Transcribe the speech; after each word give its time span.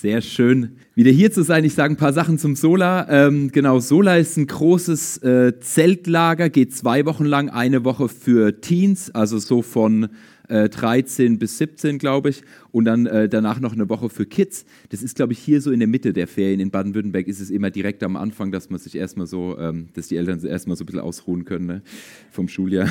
Sehr 0.00 0.20
schön, 0.20 0.78
wieder 0.94 1.10
hier 1.10 1.30
zu 1.30 1.44
sein. 1.44 1.64
Ich 1.64 1.74
sage 1.74 1.94
ein 1.94 1.96
paar 1.96 2.12
Sachen 2.12 2.38
zum 2.38 2.56
Sola. 2.56 3.06
Ähm, 3.08 3.52
genau, 3.52 3.78
Sola 3.78 4.16
ist 4.16 4.36
ein 4.36 4.46
großes 4.48 5.18
äh, 5.18 5.60
Zeltlager, 5.60 6.48
geht 6.48 6.74
zwei 6.74 7.04
Wochen 7.04 7.24
lang, 7.24 7.50
eine 7.50 7.84
Woche 7.84 8.08
für 8.08 8.60
Teens, 8.60 9.14
also 9.14 9.38
so 9.38 9.62
von 9.62 10.08
äh, 10.48 10.68
13 10.68 11.38
bis 11.38 11.58
17, 11.58 11.98
glaube 11.98 12.30
ich, 12.30 12.42
und 12.70 12.84
dann 12.84 13.06
äh, 13.06 13.28
danach 13.28 13.60
noch 13.60 13.72
eine 13.72 13.88
Woche 13.88 14.08
für 14.08 14.26
Kids. 14.26 14.64
Das 14.90 15.02
ist, 15.02 15.16
glaube 15.16 15.32
ich, 15.32 15.38
hier 15.38 15.60
so 15.60 15.70
in 15.70 15.80
der 15.80 15.88
Mitte 15.88 16.12
der 16.12 16.26
Ferien. 16.26 16.60
In 16.60 16.70
Baden-Württemberg 16.70 17.28
ist 17.28 17.40
es 17.40 17.50
immer 17.50 17.70
direkt 17.70 18.02
am 18.02 18.16
Anfang, 18.16 18.52
dass 18.52 18.70
man 18.70 18.80
sich 18.80 18.94
erstmal 18.94 19.26
so, 19.26 19.56
ähm, 19.58 19.88
dass 19.94 20.08
die 20.08 20.16
Eltern 20.16 20.44
erstmal 20.44 20.76
so 20.76 20.84
ein 20.84 20.86
bisschen 20.86 21.00
ausruhen 21.00 21.44
können 21.44 21.66
ne? 21.66 21.82
vom 22.30 22.48
Schuljahr. 22.48 22.90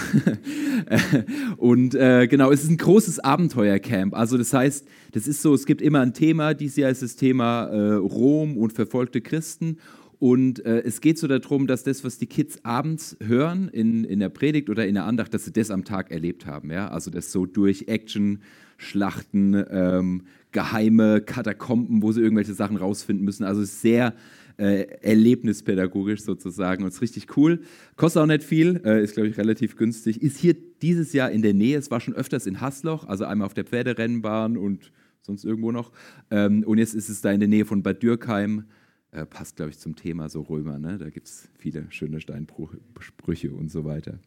und 1.58 1.96
äh, 1.96 2.28
genau, 2.28 2.52
es 2.52 2.64
ist 2.64 2.70
ein 2.70 2.78
großes 2.78 3.20
Abenteuercamp. 3.20 4.16
Also 4.16 4.38
das 4.38 4.54
heißt, 4.54 4.88
das 5.12 5.28
ist 5.28 5.42
so, 5.42 5.54
es 5.54 5.66
gibt 5.66 5.82
immer 5.82 6.00
ein 6.02 6.14
Thema. 6.14 6.54
Dieses 6.54 6.78
Jahr 6.78 6.90
ist 6.90 7.02
das 7.02 7.16
Thema 7.16 7.66
äh, 7.66 7.94
Rom 7.94 8.58
und 8.58 8.74
verfolgte 8.74 9.22
Christen. 9.22 9.78
Und 10.22 10.64
äh, 10.68 10.84
es 10.84 11.02
geht 11.02 11.18
so 11.18 11.28
darum, 11.28 11.66
dass 11.66 11.84
das, 11.84 12.04
was 12.04 12.20
die 12.20 12.28
Kids 12.28 12.64
abends 12.64 13.18
hören 13.24 13.70
in, 13.70 14.04
in 14.04 14.20
der 14.20 14.30
Predigt 14.30 14.70
oder 14.70 14.86
in 14.86 14.94
der 14.94 15.06
Andacht, 15.06 15.34
dass 15.34 15.46
sie 15.46 15.52
das 15.52 15.72
am 15.72 15.84
Tag 15.84 16.12
erlebt 16.12 16.46
haben. 16.46 16.70
Ja? 16.70 16.90
Also 16.90 17.10
das 17.10 17.32
so 17.32 17.48
durch 17.48 17.86
Action, 17.88 18.44
Schlachten, 18.78 19.66
ähm, 19.72 20.22
geheime 20.52 21.22
Katakomben, 21.22 22.04
wo 22.04 22.12
sie 22.12 22.22
irgendwelche 22.22 22.54
Sachen 22.54 22.78
rausfinden 22.78 23.26
müssen. 23.26 23.46
Also 23.46 23.64
sehr 23.64 24.14
äh, 24.58 24.84
erlebnispädagogisch 25.02 26.22
sozusagen 26.22 26.84
und 26.84 26.90
ist 26.90 27.02
richtig 27.02 27.36
cool. 27.36 27.62
Kostet 27.96 28.22
auch 28.22 28.28
nicht 28.28 28.44
viel, 28.44 28.80
äh, 28.86 29.04
ist 29.04 29.16
glaube 29.16 29.30
ich 29.30 29.40
relativ 29.40 29.76
günstig. 29.76 30.22
Ist 30.22 30.38
hier 30.38 30.56
dieses 30.84 31.14
Jahr 31.14 31.32
in 31.32 31.42
der 31.42 31.56
Nähe, 31.56 31.80
es 31.80 31.90
war 31.90 32.00
schon 32.00 32.14
öfters 32.14 32.46
in 32.46 32.62
Hasloch, 32.62 33.08
also 33.08 33.26
einmal 33.26 33.48
auf 33.48 33.56
der 33.56 33.66
Pferderennbahn 33.66 34.56
und 34.56 34.92
sonst 35.22 35.46
irgendwo 35.46 35.72
noch. 35.72 35.92
Ähm, 36.30 36.62
und 36.64 36.78
jetzt 36.78 36.94
ist 36.94 37.10
es 37.10 37.22
da 37.22 37.32
in 37.32 37.40
der 37.40 37.50
Nähe 37.50 37.66
von 37.66 37.82
Bad 37.82 38.04
Dürkheim 38.04 38.66
äh, 39.12 39.26
passt, 39.26 39.58
glaube 39.58 39.72
ich, 39.72 39.80
zum 39.80 39.96
Thema 39.96 40.30
so 40.30 40.42
Römer. 40.42 40.80
Ne? 40.80 40.98
Da 40.98 41.10
gibt 41.10 41.28
es 41.28 41.50
viele 41.58 41.86
schöne 41.90 42.22
Steinsprüche 42.22 43.52
und 43.54 43.70
so 43.70 43.84
weiter. 43.86 44.20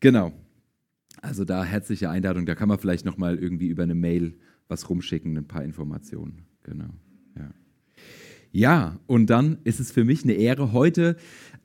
Genau. 0.00 0.32
Also 1.22 1.44
da 1.44 1.64
herzliche 1.64 2.10
Einladung. 2.10 2.46
Da 2.46 2.54
kann 2.54 2.68
man 2.68 2.78
vielleicht 2.78 3.04
nochmal 3.04 3.38
irgendwie 3.38 3.68
über 3.68 3.82
eine 3.82 3.94
Mail 3.94 4.34
was 4.68 4.88
rumschicken, 4.90 5.36
ein 5.36 5.48
paar 5.48 5.64
Informationen. 5.64 6.44
Genau. 6.62 6.90
Ja. 7.36 7.50
Ja, 8.52 9.00
und 9.06 9.30
dann 9.30 9.58
ist 9.64 9.80
es 9.80 9.90
für 9.90 10.04
mich 10.04 10.22
eine 10.22 10.34
Ehre, 10.34 10.72
heute 10.72 11.16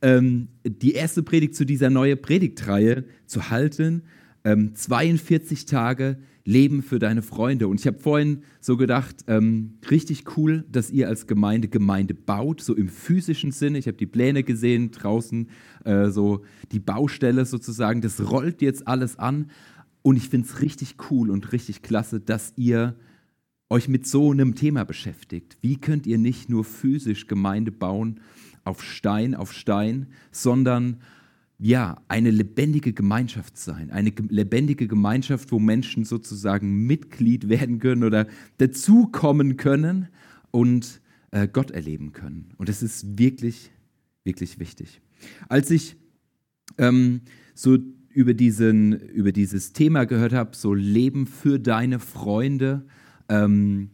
ähm, 0.01 0.47
die 0.65 0.93
erste 0.93 1.23
Predigt 1.23 1.55
zu 1.55 1.65
dieser 1.65 1.89
neuen 1.89 2.21
Predigtreihe 2.21 3.05
zu 3.25 3.49
halten. 3.49 4.03
Ähm, 4.43 4.73
42 4.73 5.65
Tage 5.65 6.17
Leben 6.49 6.81
für 6.81 6.97
deine 6.97 7.21
Freunde. 7.21 7.67
Und 7.67 7.79
ich 7.79 7.85
habe 7.85 7.99
vorhin 7.99 8.41
so 8.59 8.75
gedacht, 8.75 9.17
ähm, 9.27 9.77
richtig 9.89 10.35
cool, 10.35 10.65
dass 10.71 10.89
ihr 10.89 11.07
als 11.07 11.27
Gemeinde 11.27 11.67
Gemeinde 11.67 12.15
baut, 12.15 12.61
so 12.61 12.75
im 12.75 12.89
physischen 12.89 13.51
Sinne. 13.51 13.77
Ich 13.77 13.87
habe 13.87 13.97
die 13.97 14.07
Pläne 14.07 14.43
gesehen 14.43 14.89
draußen, 14.89 15.47
äh, 15.85 16.09
so 16.09 16.43
die 16.71 16.79
Baustelle 16.79 17.45
sozusagen. 17.45 18.01
Das 18.01 18.31
rollt 18.31 18.63
jetzt 18.63 18.87
alles 18.87 19.19
an. 19.19 19.51
Und 20.01 20.15
ich 20.15 20.29
finde 20.29 20.47
es 20.47 20.61
richtig 20.61 20.95
cool 21.11 21.29
und 21.29 21.51
richtig 21.51 21.83
klasse, 21.83 22.19
dass 22.19 22.53
ihr 22.55 22.95
euch 23.69 23.87
mit 23.87 24.07
so 24.07 24.31
einem 24.31 24.55
Thema 24.55 24.85
beschäftigt. 24.85 25.57
Wie 25.61 25.77
könnt 25.77 26.07
ihr 26.07 26.17
nicht 26.17 26.49
nur 26.49 26.63
physisch 26.63 27.27
Gemeinde 27.27 27.71
bauen 27.71 28.21
auf 28.63 28.83
Stein 28.83 29.35
auf 29.35 29.53
Stein, 29.53 30.07
sondern 30.31 30.97
ja, 31.59 32.01
eine 32.07 32.31
lebendige 32.31 32.93
Gemeinschaft 32.93 33.57
sein, 33.57 33.91
eine 33.91 34.13
lebendige 34.29 34.87
Gemeinschaft, 34.87 35.51
wo 35.51 35.59
Menschen 35.59 36.05
sozusagen 36.05 36.87
Mitglied 36.87 37.49
werden 37.49 37.79
können 37.79 38.05
oder 38.05 38.27
dazukommen 38.57 39.57
können 39.57 40.07
und 40.51 41.01
äh, 41.31 41.49
Gott 41.49 41.71
erleben 41.71 42.13
können. 42.13 42.53
Und 42.57 42.69
das 42.69 42.81
ist 42.81 43.19
wirklich, 43.19 43.71
wirklich 44.23 44.57
wichtig. 44.57 45.01
Als 45.49 45.69
ich 45.69 45.97
ähm, 46.77 47.21
so 47.53 47.77
über, 48.09 48.33
diesen, 48.33 48.93
über 48.93 49.33
dieses 49.33 49.73
Thema 49.73 50.05
gehört 50.05 50.31
habe, 50.31 50.55
so 50.55 50.73
Leben 50.73 51.27
für 51.27 51.59
deine 51.59 51.99
Freunde, 51.99 52.85
ähm, 53.27 53.91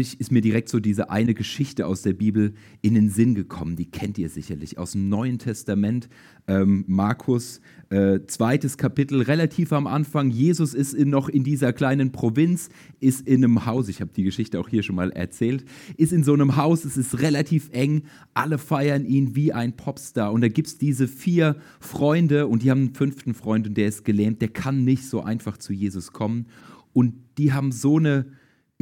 ich, 0.00 0.20
ist 0.20 0.30
mir 0.30 0.40
direkt 0.40 0.68
so 0.68 0.78
diese 0.78 1.10
eine 1.10 1.34
Geschichte 1.34 1.86
aus 1.86 2.02
der 2.02 2.12
Bibel 2.12 2.54
in 2.82 2.94
den 2.94 3.10
Sinn 3.10 3.34
gekommen. 3.34 3.74
Die 3.74 3.90
kennt 3.90 4.16
ihr 4.16 4.28
sicherlich 4.28 4.78
aus 4.78 4.92
dem 4.92 5.08
Neuen 5.08 5.38
Testament. 5.40 6.08
Ähm, 6.46 6.84
Markus, 6.86 7.60
äh, 7.90 8.20
zweites 8.26 8.76
Kapitel, 8.76 9.22
relativ 9.22 9.72
am 9.72 9.88
Anfang. 9.88 10.30
Jesus 10.30 10.72
ist 10.72 10.94
in, 10.94 11.10
noch 11.10 11.28
in 11.28 11.42
dieser 11.42 11.72
kleinen 11.72 12.12
Provinz, 12.12 12.68
ist 13.00 13.26
in 13.26 13.44
einem 13.44 13.66
Haus. 13.66 13.88
Ich 13.88 14.00
habe 14.00 14.12
die 14.14 14.22
Geschichte 14.22 14.60
auch 14.60 14.68
hier 14.68 14.84
schon 14.84 14.94
mal 14.94 15.10
erzählt. 15.10 15.64
Ist 15.96 16.12
in 16.12 16.22
so 16.22 16.32
einem 16.32 16.56
Haus, 16.56 16.84
es 16.84 16.96
ist 16.96 17.20
relativ 17.20 17.68
eng. 17.72 18.04
Alle 18.34 18.58
feiern 18.58 19.04
ihn 19.04 19.34
wie 19.34 19.52
ein 19.52 19.76
Popstar. 19.76 20.32
Und 20.32 20.42
da 20.42 20.48
gibt 20.48 20.68
es 20.68 20.78
diese 20.78 21.08
vier 21.08 21.56
Freunde 21.80 22.46
und 22.46 22.62
die 22.62 22.70
haben 22.70 22.82
einen 22.82 22.94
fünften 22.94 23.34
Freund 23.34 23.66
und 23.66 23.76
der 23.76 23.88
ist 23.88 24.04
gelähmt. 24.04 24.42
Der 24.42 24.48
kann 24.48 24.84
nicht 24.84 25.08
so 25.08 25.22
einfach 25.22 25.56
zu 25.56 25.72
Jesus 25.72 26.12
kommen. 26.12 26.46
Und 26.92 27.14
die 27.38 27.52
haben 27.52 27.72
so 27.72 27.98
eine 27.98 28.26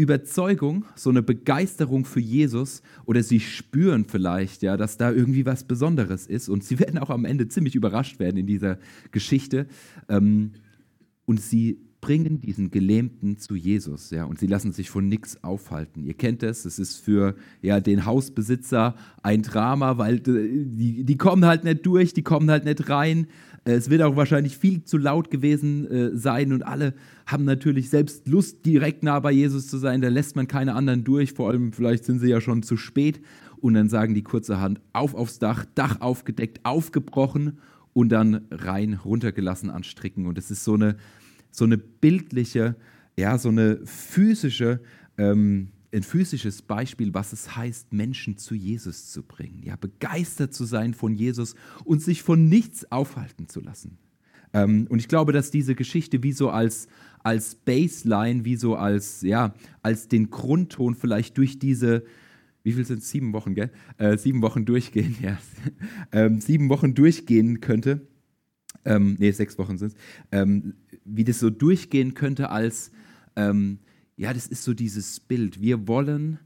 Überzeugung, 0.01 0.87
so 0.95 1.11
eine 1.11 1.23
Begeisterung 1.23 2.05
für 2.05 2.21
Jesus 2.21 2.83
oder 3.05 3.23
sie 3.23 3.39
spüren 3.39 4.07
vielleicht, 4.09 4.63
ja, 4.63 4.77
dass 4.77 4.97
da 4.97 5.13
irgendwie 5.13 5.45
was 5.45 5.65
Besonderes 5.65 6.27
ist 6.27 6.49
und 6.49 6.65
sie 6.65 6.79
werden 6.81 6.99
auch 6.99 7.11
am 7.11 7.25
Ende 7.25 7.49
ziemlich 7.49 7.75
überrascht 7.75 8.19
werden 8.19 8.39
in 8.39 8.47
dieser 8.47 8.79
Geschichte 9.11 9.67
ähm, 10.09 10.53
und 11.27 11.41
sie 11.41 11.79
bringen 12.01 12.41
diesen 12.41 12.71
Gelähmten 12.71 13.37
zu 13.37 13.55
Jesus, 13.55 14.11
ja, 14.11 14.25
und 14.25 14.39
sie 14.39 14.47
lassen 14.47 14.73
sich 14.73 14.89
von 14.89 15.07
nichts 15.07 15.45
aufhalten. 15.45 16.03
Ihr 16.03 16.15
kennt 16.15 16.43
es, 16.43 16.65
es 16.65 16.79
ist 16.79 16.97
für 16.97 17.35
ja, 17.61 17.81
den 17.81 18.07
Hausbesitzer 18.07 18.95
ein 19.23 19.43
Drama, 19.43 19.99
weil 19.99 20.17
äh, 20.17 20.65
die, 20.65 21.05
die 21.05 21.17
kommen 21.19 21.45
halt 21.45 21.65
nicht 21.65 21.85
durch, 21.85 22.15
die 22.15 22.23
kommen 22.23 22.51
halt 22.51 22.65
nicht 22.65 22.89
rein 22.89 23.27
es 23.65 23.91
wird 23.91 24.03
auch 24.03 24.17
wahrscheinlich 24.17 24.57
viel 24.57 24.85
zu 24.85 24.97
laut 24.97 25.31
gewesen 25.31 25.91
äh, 25.91 26.17
sein 26.17 26.53
und 26.53 26.63
alle 26.63 26.95
haben 27.27 27.45
natürlich 27.45 27.91
selbst 27.91 28.27
Lust, 28.27 28.65
direkt 28.65 29.03
nah 29.03 29.21
bei 29.21 29.33
Jesus 29.33 29.69
zu 29.69 29.79
sein. 29.79 30.01
Da 30.01 30.09
lässt 30.09 30.35
man 30.35 30.49
keine 30.49 30.75
anderen 30.75 31.05
durch, 31.05 31.33
vor 31.33 31.51
allem 31.51 31.73
vielleicht 31.73 32.05
sind 32.05 32.21
sie 32.21 32.29
ja 32.29 32.41
schon 32.41 32.63
zu 32.63 32.77
spät. 32.77 33.21
Und 33.61 33.75
dann 33.75 33.91
sagen 33.91 34.15
die 34.15 34.23
kurzerhand 34.23 34.81
auf 34.95 35.15
aufs 35.15 35.39
Dach, 35.39 35.67
Dach 35.75 36.01
aufgedeckt, 36.01 36.61
aufgebrochen 36.65 37.59
und 37.93 38.09
dann 38.09 38.47
rein 38.51 38.95
runtergelassen 38.95 39.69
an 39.69 39.85
Stricken. 39.85 40.27
Und 40.27 40.39
es 40.39 40.51
ist 40.51 40.65
so 40.65 40.75
eine, 40.75 40.97
so 41.51 41.65
eine 41.65 41.77
bildliche, 41.77 42.77
ja, 43.19 43.37
so 43.37 43.51
eine 43.51 43.81
physische 43.85 44.81
ähm, 45.19 45.69
ein 45.93 46.03
physisches 46.03 46.63
Beispiel, 46.63 47.15
was 47.15 47.33
es 47.33 47.57
heißt, 47.57 47.93
Menschen 47.93 48.37
zu 48.37 48.55
Jesus 48.55 49.11
zu 49.11 49.23
bringen. 49.23 49.63
Ja, 49.65 49.77
begeistert 49.77 50.55
zu 50.55 50.65
sein 50.65 50.95
von 50.95 51.15
Jesus 51.15 51.55
und 51.85 52.01
sich 52.03 52.23
von 52.23 52.49
nichts 52.49 52.91
aufhalten 52.93 53.49
zu 53.49 53.61
lassen. 53.61 53.99
Ähm, 54.53 54.87
und 54.89 54.99
ich 54.99 55.09
glaube, 55.09 55.33
dass 55.33 55.51
diese 55.51 55.75
Geschichte 55.75 56.23
wie 56.23 56.33
so 56.33 56.51
als, 56.51 56.89
als 57.23 57.55
Baseline, 57.55 58.45
wie 58.45 58.57
so 58.57 58.77
als, 58.77 59.23
ja, 59.23 59.55
als 59.83 60.09
den 60.09 60.31
Grundton 60.31 60.95
vielleicht 60.95 61.37
durch 61.39 61.59
diese, 61.59 62.05
wie 62.63 62.73
viel 62.73 62.85
sind 62.85 62.99
es? 62.99 63.11
Sieben 63.11 63.33
Wochen, 63.33 63.55
gell? 63.55 63.71
Äh, 63.99 64.17
sieben 64.17 64.43
Wochen 64.43 64.65
durchgehen, 64.65 65.17
ja. 65.23 65.39
ähm, 66.13 66.41
sieben 66.41 66.69
Wochen 66.69 66.95
durchgehen 66.95 67.61
könnte. 67.61 68.07
Ähm, 68.85 69.17
nee, 69.19 69.31
sechs 69.31 69.59
Wochen 69.59 69.77
sind 69.77 69.93
es. 69.93 69.99
Ähm, 70.33 70.75
wie 71.05 71.25
das 71.25 71.39
so 71.39 71.51
durchgehen 71.51 72.15
könnte 72.15 72.51
als, 72.51 72.93
ähm, 73.37 73.81
ja, 74.21 74.35
das 74.35 74.47
ist 74.47 74.65
so 74.65 74.75
dieses 74.75 75.19
Bild. 75.19 75.63
Wir 75.63 75.89
wollen 75.89 76.41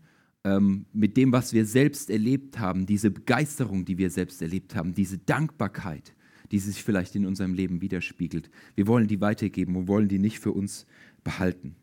ähm, 0.45 0.87
mit 0.93 1.17
dem, 1.17 1.33
was 1.33 1.53
wir 1.53 1.67
selbst 1.67 2.09
erlebt 2.09 2.61
haben, 2.61 2.87
diese 2.87 3.11
Begeisterung, 3.11 3.85
die 3.85 3.99
wir 3.99 4.11
selbst 4.11 4.41
erlebt 4.41 4.77
haben, 4.77 4.95
diese 4.95 5.19
Dankbarkeit, 5.19 6.15
die 6.53 6.61
sich 6.61 6.85
vielleicht 6.85 7.17
in 7.17 7.27
unserem 7.27 7.53
Leben 7.53 7.81
widerspiegelt, 7.81 8.49
wir 8.77 8.87
wollen 8.87 9.09
die 9.09 9.21
weitergeben 9.21 9.75
und 9.75 9.89
wollen 9.89 10.07
die 10.07 10.21
nicht 10.21 10.39
für 10.39 10.53
uns 10.53 10.87
behalten. 11.25 11.75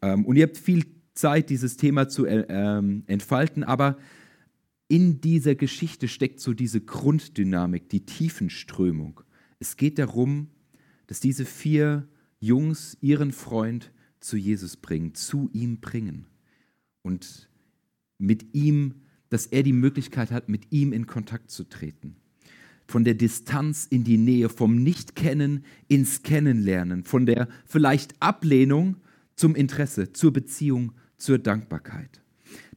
Ähm, 0.00 0.24
und 0.26 0.36
ihr 0.36 0.44
habt 0.44 0.58
viel 0.58 0.84
Zeit, 1.12 1.50
dieses 1.50 1.76
Thema 1.76 2.08
zu 2.08 2.24
äh, 2.24 2.46
ähm, 2.48 3.02
entfalten, 3.08 3.64
aber 3.64 3.98
in 4.86 5.20
dieser 5.20 5.56
Geschichte 5.56 6.06
steckt 6.06 6.38
so 6.38 6.54
diese 6.54 6.82
Grunddynamik, 6.82 7.88
die 7.88 8.06
Tiefenströmung. 8.06 9.22
Es 9.58 9.76
geht 9.76 9.98
darum, 9.98 10.50
dass 11.08 11.18
diese 11.18 11.44
vier 11.44 12.06
Jungs 12.38 12.96
ihren 13.00 13.32
Freund 13.32 13.90
zu 14.26 14.36
Jesus 14.36 14.76
bringen, 14.76 15.14
zu 15.14 15.48
ihm 15.52 15.80
bringen. 15.80 16.26
Und 17.02 17.48
mit 18.18 18.54
ihm, 18.54 18.94
dass 19.28 19.46
er 19.46 19.62
die 19.62 19.72
Möglichkeit 19.72 20.30
hat, 20.30 20.48
mit 20.48 20.72
ihm 20.72 20.92
in 20.92 21.06
Kontakt 21.06 21.50
zu 21.50 21.64
treten. 21.64 22.16
Von 22.88 23.04
der 23.04 23.14
Distanz 23.14 23.86
in 23.86 24.04
die 24.04 24.18
Nähe, 24.18 24.48
vom 24.48 24.82
Nicht-Kennen 24.82 25.64
ins 25.88 26.22
Kennenlernen, 26.22 27.04
von 27.04 27.26
der 27.26 27.48
vielleicht 27.66 28.20
Ablehnung 28.20 28.96
zum 29.34 29.54
Interesse, 29.54 30.12
zur 30.12 30.32
Beziehung, 30.32 30.92
zur 31.16 31.38
Dankbarkeit. 31.38 32.20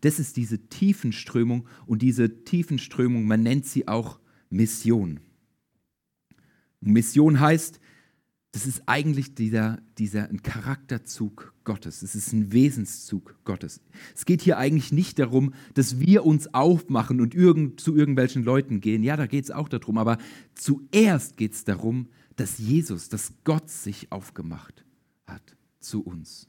Das 0.01 0.19
ist 0.19 0.37
diese 0.37 0.69
Tiefenströmung 0.69 1.67
und 1.85 2.01
diese 2.01 2.43
Tiefenströmung, 2.43 3.25
man 3.25 3.43
nennt 3.43 3.65
sie 3.65 3.87
auch 3.87 4.19
Mission. 4.49 5.19
Mission 6.81 7.39
heißt, 7.39 7.79
das 8.51 8.65
ist 8.65 8.83
eigentlich 8.87 9.35
dieser, 9.35 9.79
dieser 9.97 10.29
ein 10.29 10.41
Charakterzug 10.41 11.53
Gottes. 11.63 12.01
Es 12.01 12.15
ist 12.15 12.33
ein 12.33 12.51
Wesenszug 12.51 13.35
Gottes. 13.43 13.79
Es 14.15 14.25
geht 14.25 14.41
hier 14.41 14.57
eigentlich 14.57 14.91
nicht 14.91 15.19
darum, 15.19 15.53
dass 15.75 15.99
wir 15.99 16.25
uns 16.25 16.51
aufmachen 16.53 17.21
und 17.21 17.35
irgend, 17.35 17.79
zu 17.79 17.95
irgendwelchen 17.95 18.43
Leuten 18.43 18.81
gehen. 18.81 19.03
Ja, 19.03 19.17
da 19.17 19.27
geht 19.27 19.43
es 19.43 19.51
auch 19.51 19.69
darum. 19.69 19.99
Aber 19.99 20.17
zuerst 20.55 21.37
geht 21.37 21.53
es 21.53 21.63
darum, 21.63 22.07
dass 22.37 22.57
Jesus, 22.57 23.09
dass 23.09 23.33
Gott 23.43 23.69
sich 23.69 24.11
aufgemacht 24.11 24.83
hat 25.27 25.55
zu 25.79 26.01
uns. 26.01 26.47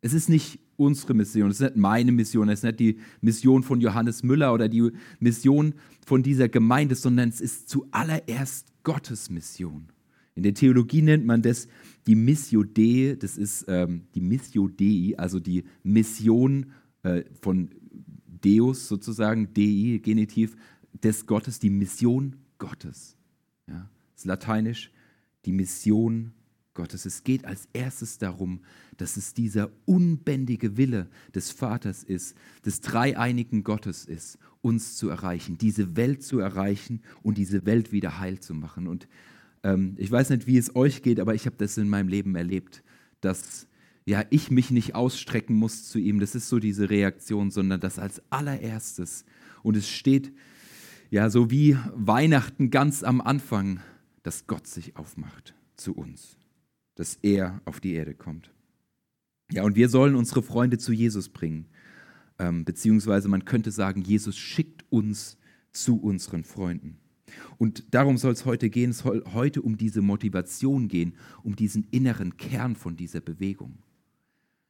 Es 0.00 0.12
ist 0.12 0.28
nicht 0.28 0.60
unsere 0.76 1.14
Mission, 1.14 1.50
es 1.50 1.60
ist 1.60 1.74
nicht 1.74 1.76
meine 1.76 2.12
Mission, 2.12 2.48
es 2.48 2.60
ist 2.60 2.64
nicht 2.64 2.80
die 2.80 2.98
Mission 3.20 3.62
von 3.62 3.80
Johannes 3.80 4.22
Müller 4.22 4.52
oder 4.52 4.68
die 4.68 4.92
Mission 5.18 5.74
von 6.04 6.22
dieser 6.22 6.48
Gemeinde, 6.48 6.94
sondern 6.94 7.28
es 7.28 7.40
ist 7.40 7.68
zuallererst 7.68 8.68
Gottes 8.84 9.30
Mission. 9.30 9.88
In 10.34 10.42
der 10.42 10.54
Theologie 10.54 11.02
nennt 11.02 11.26
man 11.26 11.42
das 11.42 11.68
die 12.06 12.14
Missio 12.14 12.64
Dei, 12.64 13.16
das 13.18 13.36
ist 13.36 13.66
ähm, 13.68 14.02
die 14.14 14.20
Missio 14.20 14.68
Dei, 14.68 15.14
also 15.16 15.40
die 15.40 15.64
Mission 15.82 16.72
äh, 17.02 17.24
von 17.40 17.70
Deus 18.26 18.88
sozusagen, 18.88 19.52
Dei, 19.54 20.00
Genitiv, 20.02 20.56
des 21.02 21.26
Gottes, 21.26 21.58
die 21.58 21.70
Mission 21.70 22.36
Gottes. 22.58 23.16
Ja, 23.68 23.90
das 24.12 24.22
ist 24.22 24.26
lateinisch, 24.26 24.90
die 25.44 25.52
Mission 25.52 26.32
Gottes. 26.74 27.04
Es 27.06 27.24
geht 27.24 27.44
als 27.44 27.68
erstes 27.72 28.18
darum, 28.18 28.60
dass 28.96 29.16
es 29.16 29.34
dieser 29.34 29.70
unbändige 29.84 30.76
Wille 30.76 31.08
des 31.34 31.50
Vaters 31.50 32.02
ist, 32.02 32.36
des 32.64 32.80
dreieinigen 32.80 33.64
Gottes 33.64 34.04
ist, 34.04 34.38
uns 34.60 34.96
zu 34.96 35.08
erreichen, 35.08 35.58
diese 35.58 35.96
Welt 35.96 36.22
zu 36.22 36.38
erreichen 36.38 37.02
und 37.22 37.36
diese 37.36 37.66
Welt 37.66 37.92
wieder 37.92 38.18
heil 38.18 38.40
zu 38.40 38.54
machen. 38.54 38.86
Und 38.86 39.08
ähm, 39.62 39.94
ich 39.98 40.10
weiß 40.10 40.30
nicht, 40.30 40.46
wie 40.46 40.58
es 40.58 40.74
euch 40.74 41.02
geht, 41.02 41.20
aber 41.20 41.34
ich 41.34 41.46
habe 41.46 41.56
das 41.56 41.76
in 41.76 41.88
meinem 41.88 42.08
Leben 42.08 42.34
erlebt, 42.34 42.82
dass 43.20 43.68
ja, 44.04 44.24
ich 44.30 44.50
mich 44.50 44.70
nicht 44.70 44.94
ausstrecken 44.94 45.54
muss 45.56 45.88
zu 45.88 45.98
ihm. 45.98 46.18
Das 46.18 46.34
ist 46.34 46.48
so 46.48 46.58
diese 46.58 46.90
Reaktion, 46.90 47.50
sondern 47.50 47.80
das 47.80 47.98
als 47.98 48.22
allererstes. 48.30 49.24
Und 49.62 49.76
es 49.76 49.88
steht 49.88 50.32
ja 51.10 51.30
so 51.30 51.50
wie 51.50 51.76
Weihnachten 51.94 52.70
ganz 52.70 53.04
am 53.04 53.20
Anfang, 53.20 53.80
dass 54.22 54.46
Gott 54.46 54.66
sich 54.66 54.96
aufmacht 54.96 55.54
zu 55.76 55.94
uns, 55.94 56.36
dass 56.96 57.18
er 57.22 57.60
auf 57.64 57.80
die 57.80 57.92
Erde 57.92 58.14
kommt. 58.14 58.50
Ja, 59.52 59.62
und 59.64 59.76
wir 59.76 59.88
sollen 59.88 60.16
unsere 60.16 60.42
Freunde 60.42 60.78
zu 60.78 60.92
Jesus 60.92 61.28
bringen. 61.28 61.66
Ähm, 62.38 62.64
beziehungsweise 62.64 63.28
man 63.28 63.44
könnte 63.44 63.70
sagen, 63.70 64.00
Jesus 64.02 64.36
schickt 64.36 64.84
uns 64.90 65.36
zu 65.72 66.00
unseren 66.00 66.44
Freunden. 66.44 66.98
Und 67.58 67.94
darum 67.94 68.16
soll 68.16 68.32
es 68.32 68.44
heute 68.44 68.70
gehen. 68.70 68.90
Es 68.90 68.98
soll 68.98 69.24
heute 69.32 69.62
um 69.62 69.76
diese 69.76 70.02
Motivation 70.02 70.88
gehen, 70.88 71.14
um 71.42 71.56
diesen 71.56 71.86
inneren 71.90 72.36
Kern 72.36 72.76
von 72.76 72.96
dieser 72.96 73.20
Bewegung. 73.20 73.78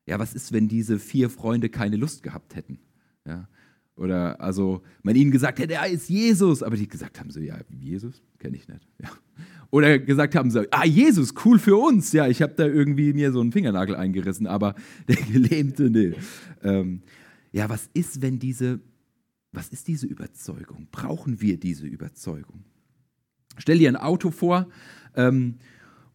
Ja, 0.06 0.18
was 0.18 0.34
ist, 0.34 0.52
wenn 0.52 0.68
diese 0.68 0.98
vier 0.98 1.30
Freunde 1.30 1.68
keine 1.68 1.96
Lust 1.96 2.22
gehabt 2.22 2.56
hätten? 2.56 2.78
Ja, 3.26 3.48
oder 3.96 4.40
also 4.40 4.82
man 5.02 5.16
ihnen 5.16 5.30
gesagt 5.30 5.58
hätte, 5.58 5.74
er 5.74 5.86
ist 5.86 6.08
Jesus, 6.08 6.62
aber 6.62 6.76
die 6.76 6.88
gesagt 6.88 7.20
haben 7.20 7.30
so, 7.30 7.40
ja, 7.40 7.58
Jesus 7.78 8.22
kenne 8.38 8.56
ich 8.56 8.66
nicht. 8.66 8.88
Ja. 9.00 9.10
Oder 9.70 9.98
gesagt 9.98 10.34
haben 10.34 10.50
so, 10.50 10.64
ah, 10.70 10.84
Jesus, 10.84 11.34
cool 11.44 11.58
für 11.58 11.76
uns. 11.76 12.12
Ja, 12.12 12.26
ich 12.26 12.42
habe 12.42 12.54
da 12.54 12.66
irgendwie 12.66 13.12
mir 13.12 13.32
so 13.32 13.40
einen 13.40 13.52
Fingernagel 13.52 13.96
eingerissen, 13.96 14.46
aber 14.46 14.74
der 15.08 15.16
Gelähmte, 15.16 15.90
nee. 15.90 16.14
Ähm, 16.62 17.02
ja, 17.52 17.68
was 17.68 17.90
ist, 17.94 18.22
wenn 18.22 18.38
diese 18.38 18.80
was 19.52 19.68
ist 19.68 19.86
diese 19.88 20.06
Überzeugung? 20.06 20.88
Brauchen 20.90 21.40
wir 21.40 21.58
diese 21.58 21.86
Überzeugung? 21.86 22.64
Stell 23.58 23.78
dir 23.78 23.88
ein 23.88 23.96
Auto 23.96 24.30
vor, 24.30 24.68
ähm, 25.14 25.58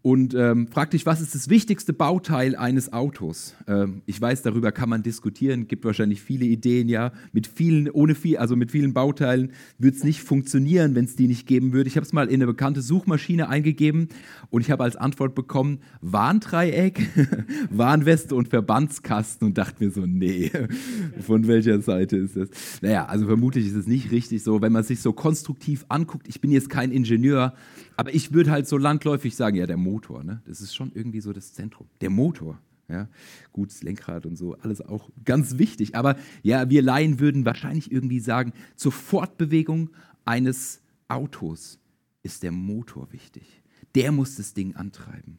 und 0.03 0.35
ähm, 0.35 0.67
frag 0.67 0.91
dich, 0.91 1.05
was 1.05 1.19
ist 1.19 1.35
das 1.35 1.49
wichtigste 1.49 1.91
Bauteil 1.91 2.55
eines 2.55 2.93
Autos? 2.93 3.55
Ähm, 3.67 4.03
ich 4.05 4.21
weiß, 4.21 4.41
darüber 4.41 4.71
kann 4.71 4.87
man 4.87 5.03
diskutieren, 5.03 5.67
gibt 5.67 5.83
wahrscheinlich 5.83 6.21
viele 6.21 6.45
Ideen, 6.45 6.87
ja. 6.87 7.11
Mit 7.33 7.47
vielen, 7.47 7.89
ohne 7.89 8.15
viel, 8.15 8.37
also 8.37 8.55
mit 8.55 8.71
vielen 8.71 8.93
Bauteilen 8.93 9.51
würde 9.79 9.97
es 9.97 10.03
nicht 10.03 10.21
funktionieren, 10.21 10.95
wenn 10.95 11.05
es 11.05 11.15
die 11.15 11.27
nicht 11.27 11.45
geben 11.45 11.73
würde. 11.73 11.89
Ich 11.89 11.97
habe 11.97 12.05
es 12.05 12.13
mal 12.13 12.27
in 12.27 12.35
eine 12.35 12.45
bekannte 12.45 12.81
Suchmaschine 12.81 13.49
eingegeben 13.49 14.07
und 14.49 14.61
ich 14.61 14.71
habe 14.71 14.83
als 14.83 14.95
Antwort 14.95 15.35
bekommen 15.35 15.79
Warndreieck, 15.99 17.09
Warnweste 17.69 18.35
und 18.35 18.47
Verbandskasten 18.47 19.47
und 19.47 19.57
dachte 19.57 19.83
mir 19.83 19.91
so, 19.91 20.05
nee, 20.05 20.51
von 21.19 21.47
welcher 21.47 21.81
Seite 21.81 22.17
ist 22.17 22.37
das? 22.37 22.49
Naja, 22.81 23.07
also 23.07 23.25
vermutlich 23.25 23.67
ist 23.67 23.75
es 23.75 23.87
nicht 23.87 24.11
richtig 24.11 24.43
so, 24.43 24.61
wenn 24.61 24.71
man 24.71 24.83
sich 24.83 25.01
so 25.01 25.11
konstruktiv 25.11 25.85
anguckt. 25.89 26.27
Ich 26.29 26.39
bin 26.39 26.51
jetzt 26.51 26.69
kein 26.69 26.91
Ingenieur, 26.91 27.53
aber 27.97 28.13
ich 28.13 28.31
würde 28.31 28.51
halt 28.51 28.67
so 28.67 28.77
landläufig 28.77 29.35
sagen, 29.35 29.57
ja, 29.57 29.65
der 29.65 29.77
Motor, 29.77 30.23
ne? 30.23 30.41
das 30.45 30.61
ist 30.61 30.75
schon 30.75 30.91
irgendwie 30.93 31.19
so 31.19 31.33
das 31.33 31.53
Zentrum. 31.53 31.87
Der 31.99 32.09
Motor. 32.09 32.59
Ja, 32.89 33.09
gutes 33.51 33.83
Lenkrad 33.83 34.25
und 34.25 34.37
so, 34.37 34.55
alles 34.59 34.79
auch 34.79 35.09
ganz 35.25 35.57
wichtig. 35.57 35.95
Aber 35.95 36.15
ja, 36.41 36.69
wir 36.69 36.81
Laien 36.81 37.19
würden 37.19 37.43
wahrscheinlich 37.43 37.91
irgendwie 37.91 38.21
sagen, 38.21 38.53
zur 38.77 38.93
Fortbewegung 38.93 39.89
eines 40.23 40.81
Autos 41.09 41.79
ist 42.23 42.43
der 42.43 42.53
Motor 42.53 43.11
wichtig. 43.11 43.61
Der 43.93 44.13
muss 44.13 44.35
das 44.35 44.53
Ding 44.53 44.77
antreiben. 44.77 45.37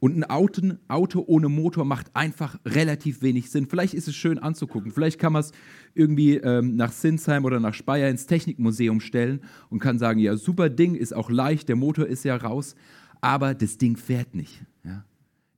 Und 0.00 0.16
ein 0.16 0.24
Auto, 0.24 0.74
Auto 0.86 1.24
ohne 1.26 1.48
Motor 1.48 1.84
macht 1.84 2.14
einfach 2.14 2.58
relativ 2.64 3.20
wenig 3.22 3.50
Sinn. 3.50 3.66
Vielleicht 3.68 3.94
ist 3.94 4.06
es 4.06 4.14
schön 4.14 4.38
anzugucken. 4.38 4.92
Vielleicht 4.92 5.18
kann 5.18 5.32
man 5.32 5.40
es 5.40 5.52
irgendwie 5.94 6.36
ähm, 6.36 6.76
nach 6.76 6.92
Sinsheim 6.92 7.44
oder 7.44 7.58
nach 7.58 7.74
Speyer 7.74 8.08
ins 8.08 8.26
Technikmuseum 8.26 9.00
stellen 9.00 9.40
und 9.70 9.80
kann 9.80 9.98
sagen, 9.98 10.20
ja, 10.20 10.36
super 10.36 10.68
Ding, 10.68 10.94
ist 10.94 11.14
auch 11.14 11.30
leicht, 11.30 11.68
der 11.68 11.76
Motor 11.76 12.06
ist 12.06 12.24
ja 12.24 12.36
raus, 12.36 12.76
aber 13.20 13.54
das 13.54 13.78
Ding 13.78 13.96
fährt 13.96 14.34
nicht. 14.34 14.62
Ja? 14.84 15.04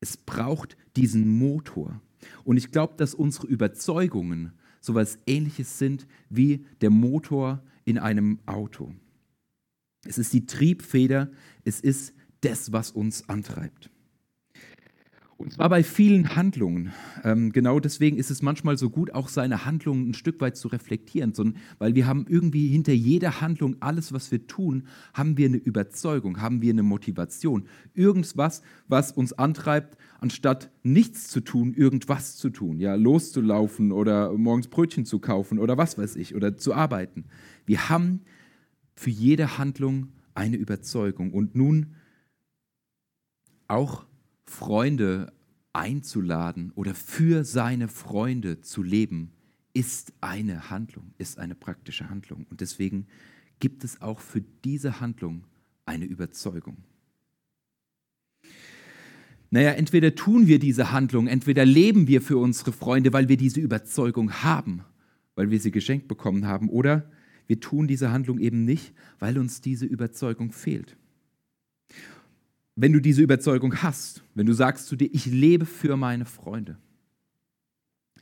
Es 0.01 0.17
braucht 0.17 0.77
diesen 0.97 1.29
Motor. 1.29 2.01
Und 2.45 2.57
ich 2.57 2.71
glaube, 2.71 2.95
dass 2.97 3.15
unsere 3.15 3.47
Überzeugungen 3.47 4.53
so 4.81 4.93
etwas 4.93 5.19
Ähnliches 5.27 5.79
sind 5.79 6.07
wie 6.31 6.65
der 6.81 6.91
Motor 6.91 7.63
in 7.85 7.99
einem 7.99 8.39
Auto. 8.47 8.95
Es 10.05 10.17
ist 10.17 10.33
die 10.33 10.47
Triebfeder, 10.47 11.31
es 11.65 11.81
ist 11.81 12.15
das, 12.41 12.73
was 12.73 12.91
uns 12.91 13.29
antreibt. 13.29 13.91
Und 15.41 15.55
zwar 15.55 15.71
bei 15.71 15.83
vielen 15.83 16.37
Handlungen. 16.37 16.93
Ähm, 17.25 17.51
genau 17.51 17.81
deswegen 17.81 18.19
ist 18.19 18.31
es 18.31 18.43
manchmal 18.43 18.77
so 18.77 18.91
gut, 18.91 19.15
auch 19.15 19.29
seine 19.29 19.65
Handlungen 19.65 20.11
ein 20.11 20.15
Stück 20.15 20.39
weit 20.43 20.59
zu 20.59 20.69
reflektieren, 20.69 21.33
sondern, 21.33 21.61
weil 21.79 21.95
wir 21.95 22.07
haben 22.07 22.27
irgendwie 22.29 22.69
hinter 22.69 22.93
jeder 22.93 23.41
Handlung, 23.41 23.77
alles, 23.81 24.13
was 24.13 24.31
wir 24.31 24.47
tun, 24.47 24.87
haben 25.15 25.39
wir 25.39 25.47
eine 25.47 25.57
Überzeugung, 25.57 26.43
haben 26.43 26.61
wir 26.61 26.75
eine 26.75 26.83
Motivation. 26.83 27.65
Irgendwas, 27.95 28.61
was 28.87 29.13
uns 29.13 29.33
antreibt, 29.33 29.97
anstatt 30.19 30.71
nichts 30.83 31.29
zu 31.29 31.41
tun, 31.41 31.73
irgendwas 31.73 32.37
zu 32.37 32.51
tun. 32.51 32.79
Ja, 32.79 32.95
loszulaufen 32.95 33.93
oder 33.93 34.37
morgens 34.37 34.69
Brötchen 34.69 35.07
zu 35.07 35.21
kaufen 35.21 35.59
oder 35.59 35.79
was 35.79 35.97
weiß 35.97 36.17
ich, 36.17 36.35
oder 36.35 36.59
zu 36.59 36.75
arbeiten. 36.75 37.25
Wir 37.65 37.89
haben 37.89 38.21
für 38.95 39.09
jede 39.09 39.57
Handlung 39.57 40.09
eine 40.35 40.57
Überzeugung. 40.59 41.33
Und 41.33 41.55
nun 41.55 41.95
auch 43.69 44.05
Freunde 44.51 45.33
einzuladen 45.73 46.73
oder 46.75 46.95
für 46.95 47.45
seine 47.45 47.87
Freunde 47.89 48.61
zu 48.61 48.83
leben, 48.83 49.31
ist 49.73 50.13
eine 50.21 50.71
Handlung, 50.71 51.15
ist 51.19 51.39
eine 51.39 51.55
praktische 51.55 52.11
Handlung. 52.11 52.47
Und 52.51 52.61
deswegen 52.61 53.07
gibt 53.61 53.85
es 53.85 54.03
auch 54.03 54.19
für 54.19 54.43
diese 54.65 55.01
Handlung 55.01 55.45
eine 55.87 56.05
Überzeugung. 56.05 56.79
Naja, 59.51 59.71
entweder 59.71 60.17
tun 60.17 60.49
wir 60.49 60.59
diese 60.59 60.91
Handlung, 60.91 61.29
entweder 61.29 61.65
leben 61.65 62.09
wir 62.09 62.21
für 62.21 62.39
unsere 62.39 62.73
Freunde, 62.73 63.13
weil 63.13 63.29
wir 63.29 63.37
diese 63.37 63.61
Überzeugung 63.61 64.33
haben, 64.43 64.85
weil 65.37 65.51
wir 65.51 65.61
sie 65.61 65.71
geschenkt 65.71 66.09
bekommen 66.09 66.47
haben, 66.47 66.69
oder 66.69 67.09
wir 67.47 67.61
tun 67.61 67.87
diese 67.87 68.11
Handlung 68.11 68.39
eben 68.39 68.65
nicht, 68.65 68.93
weil 69.21 69.39
uns 69.39 69.61
diese 69.61 69.87
Überzeugung 69.87 70.53
fehlt 70.53 70.97
wenn 72.81 72.93
du 72.93 73.01
diese 73.01 73.23
Überzeugung 73.23 73.83
hast, 73.83 74.23
wenn 74.35 74.47
du 74.47 74.53
sagst 74.53 74.87
zu 74.87 74.97
dir, 74.97 75.09
ich 75.13 75.27
lebe 75.27 75.67
für 75.67 75.97
meine 75.97 76.25
Freunde, 76.25 76.79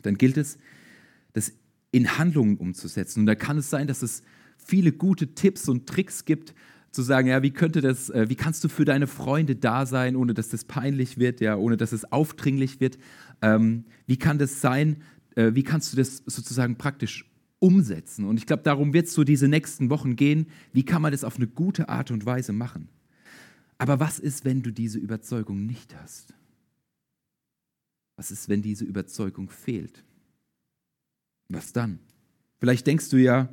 dann 0.03 0.17
gilt 0.17 0.37
es, 0.37 0.59
das 1.33 1.53
in 1.93 2.19
Handlungen 2.19 2.57
umzusetzen. 2.57 3.21
Und 3.21 3.27
da 3.27 3.35
kann 3.35 3.59
es 3.59 3.71
sein, 3.71 3.87
dass 3.87 4.03
es 4.03 4.23
viele 4.57 4.93
gute 4.93 5.35
Tipps 5.35 5.69
und 5.69 5.87
Tricks 5.87 6.25
gibt, 6.25 6.55
zu 6.91 7.03
sagen, 7.03 7.29
ja, 7.29 7.43
wie 7.43 7.51
könnte 7.51 7.81
das, 7.81 8.11
äh, 8.11 8.29
wie 8.29 8.35
kannst 8.35 8.65
du 8.65 8.69
für 8.69 8.85
deine 8.85 9.07
Freunde 9.07 9.55
da 9.55 9.87
sein, 9.87 10.17
ohne 10.17 10.35
dass 10.35 10.49
das 10.49 10.65
peinlich 10.65 11.19
wird, 11.19 11.41
ja, 11.41 11.57
ohne 11.57 11.77
dass 11.77 11.93
es 11.93 12.11
aufdringlich 12.11 12.81
wird? 12.81 12.99
Ähm, 13.43 13.85
wie 14.07 14.17
kann 14.17 14.39
das 14.39 14.61
sein? 14.61 15.03
Äh, 15.37 15.55
wie 15.55 15.63
kannst 15.63 15.93
du 15.93 15.97
das 15.97 16.23
sozusagen 16.27 16.77
praktisch 16.77 17.31
umsetzen? 17.59 18.25
Und 18.25 18.39
ich 18.39 18.47
glaube, 18.47 18.63
darum 18.63 18.93
wird 18.93 19.07
es 19.07 19.15
so 19.15 19.23
diese 19.23 19.49
nächsten 19.49 19.91
Wochen 19.91 20.17
gehen. 20.17 20.47
Wie 20.73 20.85
kann 20.85 21.03
man 21.03 21.13
das 21.13 21.25
auf 21.25 21.37
eine 21.37 21.47
gute 21.47 21.89
Art 21.89 22.11
und 22.11 22.25
Weise 22.27 22.53
machen? 22.53 22.89
Aber 23.79 24.01
was 24.01 24.19
ist, 24.19 24.45
wenn 24.45 24.63
du 24.63 24.73
diese 24.73 24.99
Überzeugung 24.99 25.65
nicht 25.67 25.95
hast? 25.97 26.35
Was 28.17 28.33
ist, 28.33 28.49
wenn 28.49 28.63
diese 28.63 28.85
Überzeugung 28.85 29.49
fehlt? 29.49 30.05
Was 31.49 31.73
dann? 31.73 32.01
Vielleicht 32.59 32.87
denkst 32.87 33.09
du 33.11 33.17
ja, 33.17 33.49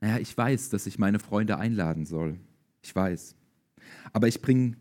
naja, 0.00 0.18
ich 0.18 0.36
weiß, 0.36 0.70
dass 0.70 0.86
ich 0.86 0.98
meine 0.98 1.20
Freunde 1.20 1.56
einladen 1.56 2.04
soll. 2.04 2.38
Ich 2.82 2.94
weiß. 2.94 3.36
Aber 4.12 4.28
ich 4.28 4.42
bringe 4.42 4.76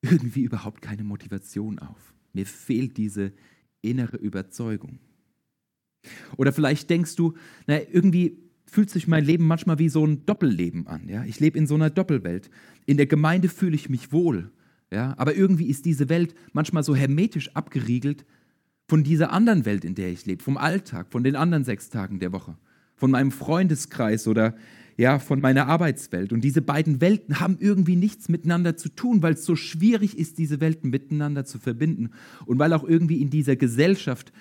irgendwie 0.00 0.42
überhaupt 0.42 0.80
keine 0.80 1.04
Motivation 1.04 1.78
auf. 1.80 2.14
Mir 2.32 2.46
fehlt 2.46 2.96
diese 2.96 3.32
innere 3.82 4.16
Überzeugung. 4.16 5.00
Oder 6.36 6.52
vielleicht 6.52 6.88
denkst 6.88 7.16
du, 7.16 7.36
na, 7.66 7.80
irgendwie 7.80 8.45
fühlt 8.66 8.90
sich 8.90 9.06
mein 9.06 9.24
Leben 9.24 9.46
manchmal 9.46 9.78
wie 9.78 9.88
so 9.88 10.04
ein 10.04 10.26
Doppelleben 10.26 10.86
an. 10.86 11.08
Ja? 11.08 11.24
Ich 11.24 11.40
lebe 11.40 11.58
in 11.58 11.66
so 11.66 11.74
einer 11.74 11.90
Doppelwelt. 11.90 12.50
In 12.84 12.96
der 12.96 13.06
Gemeinde 13.06 13.48
fühle 13.48 13.74
ich 13.74 13.88
mich 13.88 14.12
wohl. 14.12 14.50
Ja? 14.90 15.14
Aber 15.16 15.34
irgendwie 15.34 15.66
ist 15.66 15.84
diese 15.84 16.08
Welt 16.08 16.34
manchmal 16.52 16.82
so 16.82 16.94
hermetisch 16.94 17.54
abgeriegelt 17.54 18.24
von 18.88 19.02
dieser 19.02 19.32
anderen 19.32 19.64
Welt, 19.64 19.84
in 19.84 19.94
der 19.94 20.10
ich 20.10 20.26
lebe, 20.26 20.42
vom 20.42 20.56
Alltag, 20.56 21.08
von 21.10 21.24
den 21.24 21.36
anderen 21.36 21.64
sechs 21.64 21.90
Tagen 21.90 22.18
der 22.18 22.32
Woche, 22.32 22.56
von 22.96 23.10
meinem 23.10 23.32
Freundeskreis 23.32 24.28
oder 24.28 24.54
ja, 24.96 25.18
von 25.18 25.40
meiner 25.40 25.66
Arbeitswelt. 25.66 26.32
Und 26.32 26.42
diese 26.42 26.62
beiden 26.62 27.00
Welten 27.00 27.38
haben 27.38 27.58
irgendwie 27.60 27.96
nichts 27.96 28.28
miteinander 28.28 28.76
zu 28.76 28.88
tun, 28.88 29.22
weil 29.22 29.34
es 29.34 29.44
so 29.44 29.54
schwierig 29.54 30.18
ist, 30.18 30.38
diese 30.38 30.60
Welten 30.60 30.88
miteinander 30.90 31.44
zu 31.44 31.58
verbinden. 31.58 32.10
Und 32.46 32.58
weil 32.58 32.72
auch 32.72 32.84
irgendwie 32.84 33.20
in 33.20 33.28
dieser 33.28 33.56
Gesellschaft 33.56 34.32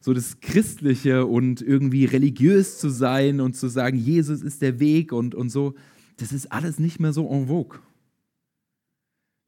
so 0.00 0.12
das 0.12 0.40
Christliche 0.40 1.26
und 1.26 1.60
irgendwie 1.62 2.04
religiös 2.04 2.78
zu 2.78 2.88
sein 2.88 3.40
und 3.40 3.56
zu 3.56 3.68
sagen, 3.68 3.98
Jesus 3.98 4.42
ist 4.42 4.62
der 4.62 4.78
Weg 4.78 5.12
und, 5.12 5.34
und 5.34 5.50
so, 5.50 5.74
das 6.16 6.32
ist 6.32 6.52
alles 6.52 6.78
nicht 6.78 7.00
mehr 7.00 7.12
so 7.12 7.28
en 7.30 7.48
vogue. 7.48 7.80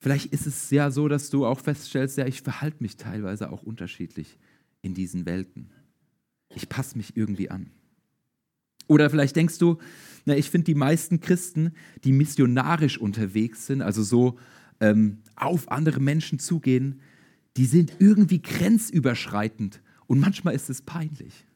Vielleicht 0.01 0.33
ist 0.33 0.47
es 0.47 0.71
ja 0.71 0.91
so, 0.91 1.09
dass 1.09 1.31
du 1.31 1.45
auch 1.45 1.61
feststellst, 1.61 2.19
ja, 2.19 2.27
ich 2.27 2.43
verhalte 2.43 2.79
mich 2.81 2.97
teilweise 2.97 3.51
auch 3.51 3.63
unterschiedlich 3.63 4.39
in 4.81 4.95
diesen 4.95 5.27
Welten. 5.27 5.71
Ich 6.55 6.69
passe 6.69 6.97
mich 6.97 7.17
irgendwie 7.17 7.51
an. 7.51 7.71
Oder 8.87 9.11
vielleicht 9.11 9.37
denkst 9.37 9.59
du, 9.59 9.79
na, 10.25 10.37
ich 10.37 10.51
finde 10.51 10.67
die 10.67 10.75
meisten 10.75 11.21
Christen, 11.21 11.73
die 12.05 12.13
missionarisch 12.13 12.99
unterwegs 12.99 13.67
sind, 13.67 13.83
also 13.83 14.03
so 14.03 14.39
ähm, 14.81 15.19
auf 15.37 15.71
andere 15.71 16.01
Menschen 16.01 16.39
zugehen, 16.39 17.01
die 17.57 17.67
sind 17.67 17.95
irgendwie 17.99 18.41
grenzüberschreitend 18.41 19.83
und 20.09 20.19
manchmal 20.19 20.55
ist 20.55 20.69
es 20.69 20.83
peinlich. 20.83 21.47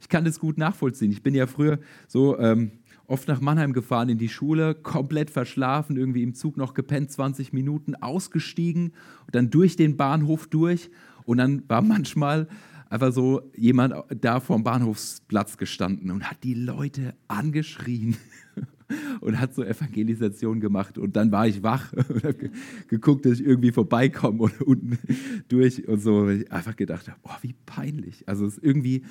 Ich 0.00 0.08
kann 0.08 0.24
das 0.24 0.40
gut 0.40 0.58
nachvollziehen. 0.58 1.12
Ich 1.12 1.22
bin 1.22 1.34
ja 1.34 1.46
früher 1.46 1.78
so 2.08 2.38
ähm, 2.38 2.72
oft 3.06 3.28
nach 3.28 3.40
Mannheim 3.40 3.72
gefahren 3.72 4.08
in 4.08 4.18
die 4.18 4.30
Schule, 4.30 4.74
komplett 4.74 5.30
verschlafen, 5.30 5.96
irgendwie 5.96 6.22
im 6.22 6.34
Zug 6.34 6.56
noch 6.56 6.74
gepennt, 6.74 7.12
20 7.12 7.52
Minuten, 7.52 7.94
ausgestiegen 7.94 8.94
und 9.26 9.34
dann 9.34 9.50
durch 9.50 9.76
den 9.76 9.96
Bahnhof 9.96 10.46
durch. 10.48 10.90
Und 11.24 11.36
dann 11.36 11.62
war 11.68 11.82
manchmal 11.82 12.48
einfach 12.88 13.12
so 13.12 13.42
jemand 13.54 13.94
da 14.20 14.40
vorm 14.40 14.64
Bahnhofsplatz 14.64 15.58
gestanden 15.58 16.10
und 16.10 16.28
hat 16.28 16.42
die 16.42 16.54
Leute 16.54 17.14
angeschrien 17.28 18.16
und 19.20 19.40
hat 19.40 19.54
so 19.54 19.62
Evangelisation 19.62 20.60
gemacht. 20.60 20.98
Und 20.98 21.16
dann 21.16 21.32
war 21.32 21.46
ich 21.46 21.62
wach 21.62 21.92
und 22.08 22.24
habe 22.24 22.50
geguckt, 22.88 23.26
dass 23.26 23.40
ich 23.40 23.46
irgendwie 23.46 23.72
vorbeikomme 23.72 24.42
und 24.42 24.60
unten 24.62 24.98
durch 25.48 25.86
und 25.88 26.00
so. 26.00 26.28
Ich 26.28 26.50
einfach 26.52 26.76
gedacht 26.76 27.08
habe, 27.08 27.18
oh, 27.24 27.36
wie 27.42 27.54
peinlich. 27.66 28.28
Also 28.28 28.46
es 28.46 28.58
ist 28.58 28.64
irgendwie 28.64 29.04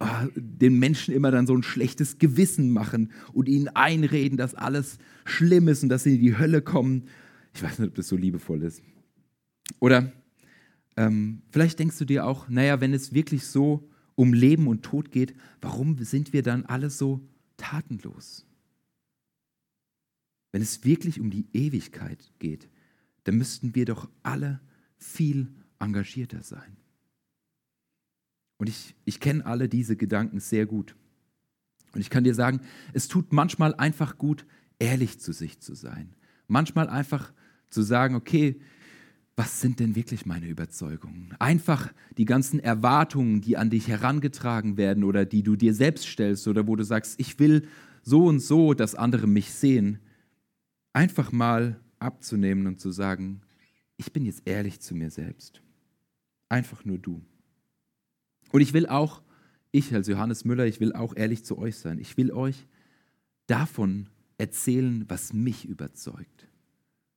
oh, 0.00 0.28
den 0.36 0.78
Menschen 0.78 1.14
immer 1.14 1.30
dann 1.30 1.46
so 1.46 1.54
ein 1.54 1.62
schlechtes 1.62 2.18
Gewissen 2.18 2.70
machen 2.70 3.12
und 3.32 3.48
ihnen 3.48 3.68
einreden, 3.68 4.36
dass 4.36 4.54
alles 4.54 4.98
schlimm 5.24 5.68
ist 5.68 5.82
und 5.82 5.88
dass 5.88 6.04
sie 6.04 6.16
in 6.16 6.20
die 6.20 6.38
Hölle 6.38 6.62
kommen. 6.62 7.04
Ich 7.54 7.62
weiß 7.62 7.78
nicht, 7.78 7.88
ob 7.88 7.94
das 7.94 8.08
so 8.08 8.16
liebevoll 8.16 8.62
ist. 8.62 8.82
Oder 9.80 10.12
ähm, 10.96 11.42
vielleicht 11.50 11.78
denkst 11.78 11.98
du 11.98 12.04
dir 12.04 12.26
auch, 12.26 12.48
naja, 12.48 12.80
wenn 12.80 12.92
es 12.92 13.14
wirklich 13.14 13.46
so 13.46 13.88
um 14.14 14.32
Leben 14.32 14.68
und 14.68 14.82
Tod 14.82 15.10
geht, 15.10 15.34
warum 15.60 15.98
sind 15.98 16.32
wir 16.32 16.42
dann 16.42 16.64
alle 16.66 16.90
so 16.90 17.20
tatenlos? 17.56 18.46
Wenn 20.54 20.62
es 20.62 20.84
wirklich 20.84 21.18
um 21.18 21.30
die 21.30 21.48
Ewigkeit 21.52 22.30
geht, 22.38 22.68
dann 23.24 23.34
müssten 23.34 23.74
wir 23.74 23.86
doch 23.86 24.08
alle 24.22 24.60
viel 24.98 25.48
engagierter 25.80 26.44
sein. 26.44 26.76
Und 28.58 28.68
ich, 28.68 28.94
ich 29.04 29.18
kenne 29.18 29.44
alle 29.46 29.68
diese 29.68 29.96
Gedanken 29.96 30.38
sehr 30.38 30.64
gut. 30.64 30.94
Und 31.92 32.02
ich 32.02 32.08
kann 32.08 32.22
dir 32.22 32.36
sagen, 32.36 32.60
es 32.92 33.08
tut 33.08 33.32
manchmal 33.32 33.74
einfach 33.74 34.16
gut, 34.16 34.46
ehrlich 34.78 35.18
zu 35.18 35.32
sich 35.32 35.58
zu 35.58 35.74
sein. 35.74 36.14
Manchmal 36.46 36.88
einfach 36.88 37.32
zu 37.68 37.82
sagen, 37.82 38.14
okay, 38.14 38.60
was 39.34 39.60
sind 39.60 39.80
denn 39.80 39.96
wirklich 39.96 40.24
meine 40.24 40.46
Überzeugungen? 40.46 41.34
Einfach 41.40 41.92
die 42.16 42.26
ganzen 42.26 42.60
Erwartungen, 42.60 43.40
die 43.40 43.56
an 43.56 43.70
dich 43.70 43.88
herangetragen 43.88 44.76
werden 44.76 45.02
oder 45.02 45.24
die 45.24 45.42
du 45.42 45.56
dir 45.56 45.74
selbst 45.74 46.06
stellst 46.06 46.46
oder 46.46 46.68
wo 46.68 46.76
du 46.76 46.84
sagst, 46.84 47.18
ich 47.18 47.40
will 47.40 47.66
so 48.04 48.26
und 48.26 48.38
so, 48.38 48.72
dass 48.72 48.94
andere 48.94 49.26
mich 49.26 49.52
sehen, 49.52 49.98
einfach 50.94 51.32
mal 51.32 51.78
abzunehmen 51.98 52.66
und 52.66 52.80
zu 52.80 52.90
sagen, 52.90 53.42
ich 53.98 54.12
bin 54.12 54.24
jetzt 54.24 54.42
ehrlich 54.46 54.80
zu 54.80 54.94
mir 54.94 55.10
selbst. 55.10 55.60
Einfach 56.48 56.84
nur 56.84 56.98
du. 56.98 57.22
Und 58.52 58.60
ich 58.60 58.72
will 58.72 58.86
auch, 58.86 59.22
ich 59.72 59.92
als 59.92 60.08
Johannes 60.08 60.44
Müller, 60.44 60.66
ich 60.66 60.80
will 60.80 60.92
auch 60.92 61.14
ehrlich 61.16 61.44
zu 61.44 61.58
euch 61.58 61.76
sein. 61.76 61.98
Ich 61.98 62.16
will 62.16 62.32
euch 62.32 62.66
davon 63.46 64.08
erzählen, 64.38 65.04
was 65.08 65.32
mich 65.32 65.66
überzeugt. 65.66 66.48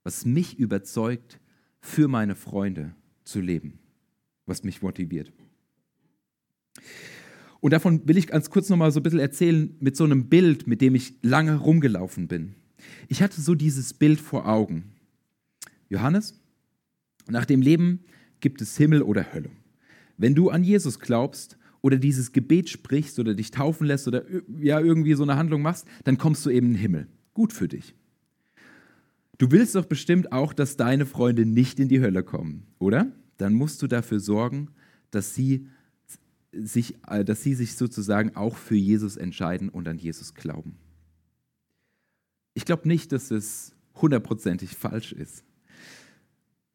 Was 0.04 0.26
mich 0.26 0.58
überzeugt, 0.58 1.40
für 1.80 2.08
meine 2.08 2.36
Freunde 2.36 2.96
zu 3.24 3.40
leben. 3.40 3.80
Was 4.46 4.64
mich 4.64 4.82
motiviert. 4.82 5.32
Und 7.60 7.74
davon 7.74 8.08
will 8.08 8.18
ich 8.18 8.28
ganz 8.28 8.50
kurz 8.50 8.70
nochmal 8.70 8.92
so 8.92 9.00
ein 9.00 9.04
bisschen 9.04 9.20
erzählen 9.20 9.76
mit 9.80 9.96
so 9.96 10.04
einem 10.04 10.30
Bild, 10.30 10.68
mit 10.68 10.82
dem 10.82 10.96
ich 10.96 11.16
lange 11.22 11.58
rumgelaufen 11.58 12.28
bin. 12.28 12.56
Ich 13.08 13.22
hatte 13.22 13.42
so 13.42 13.56
dieses 13.56 13.94
Bild 13.94 14.20
vor 14.20 14.48
Augen. 14.48 14.92
Johannes, 15.90 16.40
nach 17.28 17.46
dem 17.46 17.62
Leben 17.62 18.02
gibt 18.40 18.62
es 18.62 18.78
Himmel 18.78 19.02
oder 19.02 19.34
Hölle. 19.34 19.50
Wenn 20.18 20.36
du 20.36 20.50
an 20.50 20.64
Jesus 20.64 21.00
glaubst 21.00 21.58
oder 21.82 21.98
dieses 21.98 22.32
Gebet 22.32 22.70
sprichst 22.70 23.20
oder 23.20 23.34
dich 23.34 23.52
taufen 23.52 23.88
lässt 23.88 24.08
oder 24.08 24.24
ja 24.60 24.80
irgendwie 24.80 25.14
so 25.14 25.24
eine 25.24 25.36
Handlung 25.36 25.62
machst, 25.62 25.86
dann 26.04 26.18
kommst 26.18 26.46
du 26.46 26.50
eben 26.50 26.68
in 26.68 26.74
den 26.74 26.82
Himmel. 26.82 27.08
Gut 27.34 27.54
für 27.54 27.68
dich. 27.68 27.94
Du 29.38 29.52
willst 29.52 29.76
doch 29.76 29.86
bestimmt 29.86 30.32
auch, 30.32 30.54
dass 30.54 30.78
deine 30.78 31.06
Freunde 31.06 31.46
nicht 31.46 31.80
in 31.80 31.88
die 31.88 32.02
Hölle 32.02 32.24
kommen, 32.24 32.64
oder? 32.80 33.12
Dann 33.38 33.54
musst 33.54 33.82
du 33.84 33.88
dafür 33.88 34.20
sorgen, 34.20 34.70
dass 35.12 35.36
sie 35.36 35.68
sich, 36.52 36.96
äh, 37.08 37.24
dass 37.24 37.44
sie 37.44 37.54
sich 37.54 37.76
sozusagen 37.76 38.36
auch 38.36 38.58
für 38.58 38.76
Jesus 38.76 39.16
entscheiden 39.16 39.70
und 39.70 39.88
an 39.88 40.00
Jesus 40.00 40.34
glauben. 40.34 40.76
Ich 42.58 42.66
glaube 42.66 42.88
nicht, 42.88 43.12
dass 43.12 43.30
es 43.30 43.76
hundertprozentig 44.02 44.72
falsch 44.72 45.12
ist. 45.12 45.44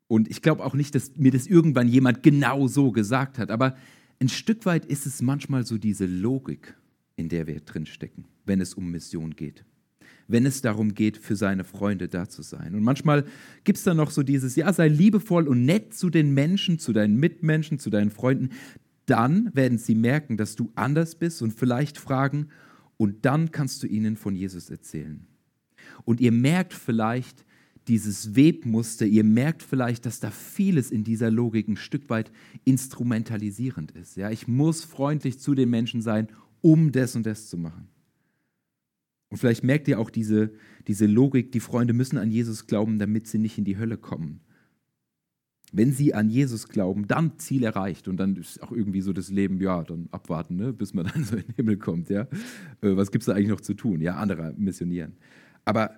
Und 0.07 0.31
ich 0.31 0.41
glaube 0.41 0.65
auch 0.65 0.75
nicht, 0.75 0.95
dass 0.95 1.17
mir 1.17 1.33
das 1.33 1.49
irgendwann 1.49 1.89
jemand 1.89 2.23
genau 2.23 2.69
so 2.69 2.93
gesagt 2.93 3.37
hat. 3.37 3.51
Aber 3.51 3.75
ein 4.21 4.29
Stück 4.29 4.65
weit 4.65 4.87
ist 4.87 5.07
es 5.07 5.23
manchmal 5.23 5.67
so 5.67 5.79
diese 5.79 6.07
Logik, 6.07 6.77
in 7.17 7.29
der 7.29 7.49
wir 7.49 7.59
drinstecken, 7.59 8.27
wenn 8.47 8.61
es 8.61 8.75
um 8.75 8.93
Mission 8.93 9.35
geht. 9.35 9.65
Wenn 10.29 10.47
es 10.47 10.63
darum 10.63 10.95
geht, 10.95 11.19
für 11.19 11.35
seine 11.35 11.65
Freunde 11.65 12.07
da 12.07 12.29
zu 12.29 12.43
sein. 12.43 12.77
Und 12.77 12.85
manchmal 12.85 13.25
gibt 13.65 13.79
es 13.79 13.83
dann 13.83 13.97
noch 13.97 14.13
so 14.13 14.23
dieses, 14.23 14.55
ja, 14.55 14.73
sei 14.73 14.87
liebevoll 14.87 15.49
und 15.49 15.65
nett 15.65 15.95
zu 15.95 16.11
den 16.11 16.33
Menschen, 16.33 16.79
zu 16.79 16.93
deinen 16.93 17.17
Mitmenschen, 17.17 17.81
zu 17.81 17.91
deinen 17.91 18.13
Freunden. 18.13 18.51
Dann 19.07 19.51
werden 19.53 19.79
sie 19.79 19.97
merken, 19.97 20.37
dass 20.37 20.55
du 20.55 20.71
anders 20.77 21.17
bist 21.17 21.43
und 21.43 21.53
vielleicht 21.53 21.99
fragen, 21.99 22.51
und 22.99 23.25
dann 23.25 23.51
kannst 23.51 23.83
du 23.83 23.89
ihnen 23.89 24.17
von 24.17 24.37
Jesus 24.37 24.71
erzählen. 24.71 25.27
Und 26.05 26.21
ihr 26.21 26.33
merkt 26.33 26.73
vielleicht 26.75 27.45
dieses 27.89 28.37
Webmuster, 28.37 29.07
ihr 29.07 29.25
merkt 29.25 29.63
vielleicht, 29.63 30.07
dass 30.07 30.21
da 30.21 30.31
vieles 30.31 30.91
in 30.91 31.05
dieser 31.05 31.31
Logik 31.31 31.69
ein 31.69 31.77
Stück 31.77 32.11
weit 32.11 32.31
instrumentalisierend 32.65 33.91
ist. 33.93 34.17
Ja, 34.17 34.31
ich 34.31 34.47
muss 34.47 34.85
freundlich 34.85 35.39
zu 35.41 35.55
den 35.55 35.71
Menschen 35.71 36.01
sein, 36.01 36.29
um 36.61 36.93
das 36.93 37.17
und 37.17 37.27
das 37.27 37.49
zu 37.49 37.59
machen. 37.59 37.89
Und 39.31 39.39
vielleicht 39.39 39.65
merkt 39.65 39.89
ihr 39.89 39.99
auch 39.99 40.11
diese, 40.11 40.53
diese 40.87 41.07
Logik, 41.07 41.53
die 41.53 41.61
Freunde 41.61 41.95
müssen 41.95 42.19
an 42.19 42.31
Jesus 42.31 42.67
glauben, 42.67 42.99
damit 42.99 43.27
sie 43.27 43.39
nicht 43.39 43.59
in 43.59 43.65
die 43.65 43.79
Hölle 43.79 43.97
kommen. 43.97 44.41
Wenn 45.73 45.91
sie 45.91 46.13
an 46.13 46.29
Jesus 46.29 46.69
glauben, 46.69 47.09
dann 47.09 47.39
Ziel 47.39 47.65
erreicht 47.65 48.07
und 48.07 48.19
dann 48.19 48.37
ist 48.37 48.63
auch 48.63 48.73
irgendwie 48.73 49.01
so 49.01 49.15
das 49.15 49.31
Leben, 49.31 49.59
ja, 49.59 49.83
dann 49.85 50.09
abwarten, 50.11 50.57
ne, 50.57 50.75
bis 50.75 50.93
man 50.93 51.07
dann 51.15 51.25
so 51.25 51.37
in 51.37 51.45
den 51.45 51.55
Himmel 51.55 51.79
kommt, 51.79 52.11
ja. 52.11 52.29
Äh, 52.83 52.95
was 52.95 53.11
gibt 53.11 53.23
es 53.23 53.27
da 53.27 53.33
eigentlich 53.33 53.49
noch 53.49 53.63
zu 53.63 53.73
tun? 53.73 54.03
Ja, 54.03 54.17
andere 54.17 54.55
missionieren. 54.59 55.15
Aber 55.65 55.95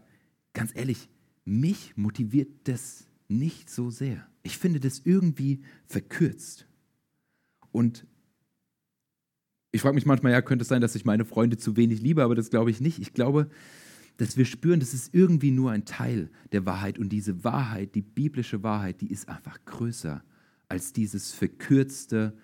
ganz 0.52 0.74
ehrlich, 0.74 1.08
mich 1.44 1.96
motiviert 1.96 2.48
das 2.64 3.06
nicht 3.28 3.70
so 3.70 3.90
sehr. 3.90 4.26
Ich 4.42 4.58
finde 4.58 4.80
das 4.80 5.00
irgendwie 5.04 5.62
verkürzt. 5.86 6.66
Und 7.72 8.06
ich 9.72 9.80
frage 9.80 9.94
mich 9.94 10.06
manchmal, 10.06 10.32
ja, 10.32 10.42
könnte 10.42 10.62
es 10.62 10.68
sein, 10.68 10.80
dass 10.80 10.94
ich 10.94 11.04
meine 11.04 11.24
Freunde 11.24 11.56
zu 11.56 11.76
wenig 11.76 12.00
liebe, 12.00 12.22
aber 12.22 12.34
das 12.34 12.50
glaube 12.50 12.70
ich 12.70 12.80
nicht. 12.80 13.00
Ich 13.00 13.12
glaube, 13.12 13.50
dass 14.16 14.36
wir 14.36 14.44
spüren, 14.44 14.80
das 14.80 14.94
ist 14.94 15.12
irgendwie 15.12 15.50
nur 15.50 15.72
ein 15.72 15.84
Teil 15.84 16.30
der 16.52 16.64
Wahrheit. 16.66 16.98
Und 16.98 17.08
diese 17.08 17.42
Wahrheit, 17.42 17.94
die 17.94 18.02
biblische 18.02 18.62
Wahrheit, 18.62 19.00
die 19.00 19.10
ist 19.10 19.28
einfach 19.28 19.64
größer 19.64 20.22
als 20.68 20.92
dieses 20.92 21.32
verkürzte, 21.32 22.36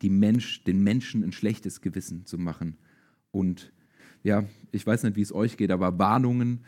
die 0.00 0.10
Mensch, 0.10 0.64
den 0.64 0.82
Menschen 0.82 1.22
ein 1.22 1.32
schlechtes 1.32 1.80
Gewissen 1.80 2.24
zu 2.24 2.38
machen. 2.38 2.78
Und 3.30 3.72
ja, 4.28 4.44
ich 4.70 4.86
weiß 4.86 5.02
nicht, 5.02 5.16
wie 5.16 5.22
es 5.22 5.34
euch 5.34 5.56
geht, 5.56 5.70
aber 5.70 5.98
Warnungen 5.98 6.60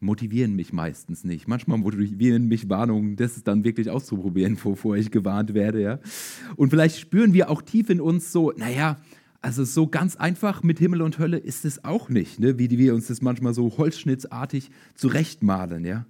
motivieren 0.00 0.54
mich 0.54 0.72
meistens 0.72 1.24
nicht. 1.24 1.48
Manchmal 1.48 1.78
motivieren 1.78 2.46
mich 2.46 2.68
Warnungen, 2.68 3.16
das 3.16 3.42
dann 3.42 3.64
wirklich 3.64 3.90
auszuprobieren, 3.90 4.56
bevor 4.62 4.96
ich 4.96 5.10
gewarnt 5.10 5.54
werde. 5.54 5.82
Ja? 5.82 5.98
Und 6.56 6.70
vielleicht 6.70 6.98
spüren 7.00 7.32
wir 7.32 7.50
auch 7.50 7.62
tief 7.62 7.90
in 7.90 8.00
uns 8.00 8.30
so, 8.30 8.52
naja, 8.56 9.00
also 9.40 9.64
so 9.64 9.88
ganz 9.88 10.16
einfach 10.16 10.62
mit 10.62 10.78
Himmel 10.78 11.02
und 11.02 11.18
Hölle 11.18 11.38
ist 11.38 11.64
es 11.64 11.84
auch 11.84 12.08
nicht, 12.08 12.40
ne? 12.40 12.58
wie 12.58 12.70
wir 12.70 12.94
uns 12.94 13.06
das 13.06 13.22
manchmal 13.22 13.54
so 13.54 13.76
holzschnittsartig 13.78 14.70
zurechtmalen. 14.94 15.84
Ja? 15.84 16.06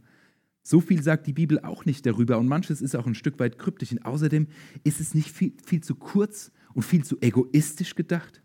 So 0.63 0.81
viel 0.81 1.03
sagt 1.03 1.27
die 1.27 1.33
Bibel 1.33 1.61
auch 1.61 1.85
nicht 1.85 2.05
darüber 2.07 2.39
und 2.39 2.49
manches 2.49 2.83
ist 2.83 2.97
auch 2.97 3.07
ein 3.07 3.15
Stück 3.15 3.39
weit 3.39 3.59
kryptisch. 3.59 3.93
Und 3.93 4.05
außerdem 4.05 4.49
ist 4.83 5.01
es 5.01 5.15
nicht 5.15 5.31
viel, 5.31 5.53
viel 5.65 5.83
zu 5.83 5.95
kurz 5.95 6.51
und 6.75 6.83
viel 6.83 7.05
zu 7.05 7.21
egoistisch 7.21 7.95
gedacht. 7.95 8.43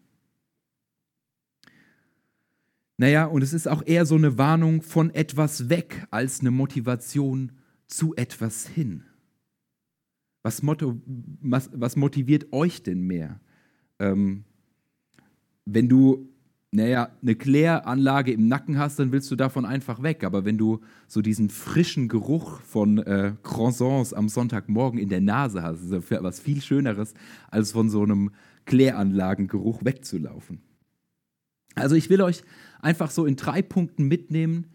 Naja, 3.03 3.25
und 3.25 3.41
es 3.41 3.51
ist 3.51 3.67
auch 3.67 3.86
eher 3.86 4.05
so 4.05 4.15
eine 4.15 4.38
Warnung 4.38 4.81
von 4.81 5.13
etwas 5.13 5.67
weg 5.67 6.07
als 6.10 6.39
eine 6.39 6.51
Motivation 6.51 7.51
zu 7.86 8.15
etwas 8.15 8.65
hin. 8.65 9.03
Was, 10.41 10.63
motto, 10.63 11.01
was, 11.41 11.69
was 11.74 11.98
motiviert 11.98 12.53
euch 12.53 12.81
denn 12.81 13.01
mehr? 13.01 13.41
Ähm, 14.00 14.45
wenn 15.65 15.89
du, 15.89 16.29
naja, 16.72 17.10
eine 17.22 17.36
Kläranlage 17.36 18.31
im 18.31 18.48
Nacken 18.48 18.77
hast, 18.77 19.00
dann 19.00 19.12
willst 19.12 19.29
du 19.29 19.36
davon 19.36 19.65
einfach 19.65 20.01
weg. 20.01 20.24
Aber 20.24 20.45
wenn 20.45 20.57
du 20.57 20.79
so 21.05 21.22
diesen 21.22 21.50
frischen 21.50 22.07
Geruch 22.07 22.62
von 22.62 23.00
äh, 23.00 23.33
Croissants 23.43 24.13
am 24.13 24.29
Sonntagmorgen 24.29 24.98
in 24.98 25.10
der 25.10 25.19
Nase 25.19 25.62
hast, 25.62 25.81
ist 25.81 25.91
das 25.91 26.24
was 26.24 26.39
viel 26.39 26.62
Schöneres, 26.62 27.13
als 27.51 27.74
von 27.74 27.89
so 27.89 28.03
einem 28.03 28.31
Kläranlagengeruch 28.63 29.83
wegzulaufen. 29.83 30.62
Also 31.75 31.96
ich 31.96 32.10
will 32.10 32.22
euch 32.22 32.44
einfach 32.82 33.12
so 33.12 33.25
in 33.25 33.36
drei 33.36 33.62
Punkten 33.62 34.08
mitnehmen, 34.08 34.68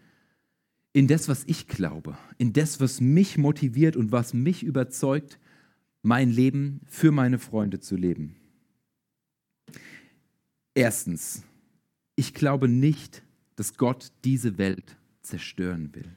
in 0.93 1.07
das, 1.07 1.29
was 1.29 1.43
ich 1.45 1.67
glaube, 1.67 2.17
in 2.37 2.53
das, 2.53 2.79
was 2.79 2.99
mich 2.99 3.37
motiviert 3.37 3.95
und 3.95 4.11
was 4.11 4.33
mich 4.33 4.63
überzeugt, 4.63 5.39
mein 6.01 6.29
Leben 6.29 6.81
für 6.85 7.11
meine 7.11 7.39
Freunde 7.39 7.79
zu 7.79 7.95
leben. 7.95 8.35
Erstens, 10.73 11.43
ich 12.15 12.33
glaube 12.33 12.67
nicht, 12.67 13.23
dass 13.55 13.75
Gott 13.75 14.11
diese 14.23 14.57
Welt 14.57 14.97
zerstören 15.21 15.93
will. 15.93 16.09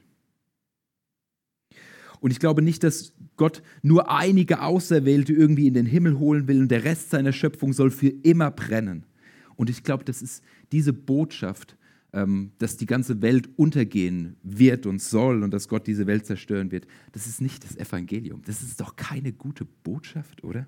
Und 2.19 2.31
ich 2.31 2.39
glaube 2.39 2.61
nicht, 2.61 2.83
dass 2.83 3.13
Gott 3.35 3.61
nur 3.81 4.09
einige 4.09 4.61
Auserwählte 4.61 5.33
irgendwie 5.33 5.67
in 5.67 5.73
den 5.73 5.85
Himmel 5.85 6.17
holen 6.17 6.47
will 6.47 6.61
und 6.61 6.69
der 6.69 6.85
Rest 6.85 7.09
seiner 7.09 7.33
Schöpfung 7.33 7.73
soll 7.73 7.91
für 7.91 8.07
immer 8.07 8.49
brennen. 8.49 9.05
Und 9.55 9.69
ich 9.69 9.83
glaube, 9.83 10.03
das 10.03 10.21
ist 10.21 10.43
diese 10.71 10.93
Botschaft, 10.93 11.77
ähm, 12.13 12.51
dass 12.59 12.77
die 12.77 12.85
ganze 12.85 13.21
Welt 13.21 13.49
untergehen 13.57 14.37
wird 14.43 14.85
und 14.85 15.01
soll 15.01 15.43
und 15.43 15.51
dass 15.51 15.67
Gott 15.67 15.87
diese 15.87 16.07
Welt 16.07 16.25
zerstören 16.25 16.71
wird. 16.71 16.87
Das 17.11 17.27
ist 17.27 17.41
nicht 17.41 17.63
das 17.63 17.75
Evangelium. 17.75 18.43
Das 18.45 18.61
ist 18.61 18.79
doch 18.79 18.95
keine 18.95 19.33
gute 19.33 19.65
Botschaft, 19.65 20.43
oder? 20.43 20.67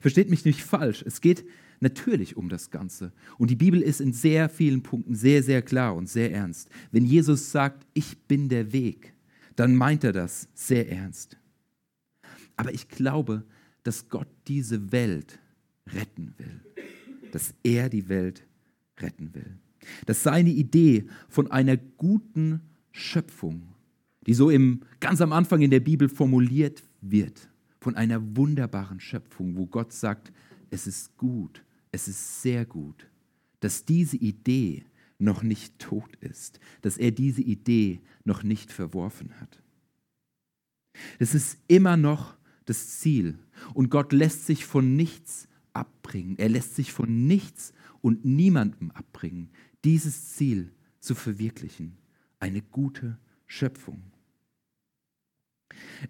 Versteht 0.00 0.28
mich 0.28 0.44
nicht 0.44 0.62
falsch. 0.62 1.02
Es 1.06 1.20
geht 1.20 1.44
natürlich 1.78 2.36
um 2.36 2.48
das 2.48 2.70
Ganze. 2.70 3.12
Und 3.38 3.50
die 3.50 3.56
Bibel 3.56 3.80
ist 3.80 4.00
in 4.00 4.12
sehr 4.12 4.48
vielen 4.48 4.82
Punkten 4.82 5.14
sehr, 5.14 5.42
sehr 5.42 5.62
klar 5.62 5.94
und 5.94 6.08
sehr 6.08 6.32
ernst. 6.32 6.68
Wenn 6.90 7.06
Jesus 7.06 7.52
sagt, 7.52 7.86
ich 7.94 8.18
bin 8.26 8.48
der 8.48 8.72
Weg, 8.72 9.14
dann 9.56 9.76
meint 9.76 10.04
er 10.04 10.12
das 10.12 10.48
sehr 10.52 10.90
ernst. 10.90 11.38
Aber 12.56 12.74
ich 12.74 12.88
glaube, 12.88 13.44
dass 13.84 14.08
Gott 14.08 14.28
diese 14.46 14.92
Welt 14.92 15.38
retten 15.86 16.34
will 16.36 16.60
dass 17.30 17.54
er 17.62 17.88
die 17.88 18.08
Welt 18.08 18.46
retten 18.98 19.34
will. 19.34 19.58
Dass 20.06 20.22
seine 20.22 20.50
Idee 20.50 21.06
von 21.28 21.50
einer 21.50 21.76
guten 21.76 22.60
Schöpfung, 22.92 23.62
die 24.26 24.34
so 24.34 24.50
im, 24.50 24.82
ganz 25.00 25.20
am 25.20 25.32
Anfang 25.32 25.62
in 25.62 25.70
der 25.70 25.80
Bibel 25.80 26.08
formuliert 26.08 26.82
wird, 27.00 27.48
von 27.80 27.96
einer 27.96 28.36
wunderbaren 28.36 29.00
Schöpfung, 29.00 29.56
wo 29.56 29.66
Gott 29.66 29.92
sagt, 29.92 30.32
es 30.70 30.86
ist 30.86 31.16
gut, 31.16 31.64
es 31.92 32.08
ist 32.08 32.42
sehr 32.42 32.66
gut, 32.66 33.06
dass 33.60 33.84
diese 33.84 34.16
Idee 34.16 34.84
noch 35.18 35.42
nicht 35.42 35.78
tot 35.78 36.16
ist, 36.16 36.60
dass 36.82 36.96
er 36.96 37.10
diese 37.10 37.42
Idee 37.42 38.00
noch 38.24 38.42
nicht 38.42 38.72
verworfen 38.72 39.32
hat. 39.40 39.62
Das 41.18 41.34
ist 41.34 41.58
immer 41.68 41.96
noch 41.96 42.36
das 42.64 42.98
Ziel 42.98 43.38
und 43.74 43.90
Gott 43.90 44.12
lässt 44.12 44.46
sich 44.46 44.64
von 44.64 44.96
nichts 44.96 45.48
abbringen. 45.72 46.38
Er 46.38 46.48
lässt 46.48 46.76
sich 46.76 46.92
von 46.92 47.26
nichts 47.26 47.72
und 48.00 48.24
niemandem 48.24 48.90
abbringen, 48.90 49.50
dieses 49.84 50.34
Ziel 50.34 50.72
zu 51.00 51.14
verwirklichen. 51.14 51.96
Eine 52.38 52.62
gute 52.62 53.18
Schöpfung. 53.46 54.02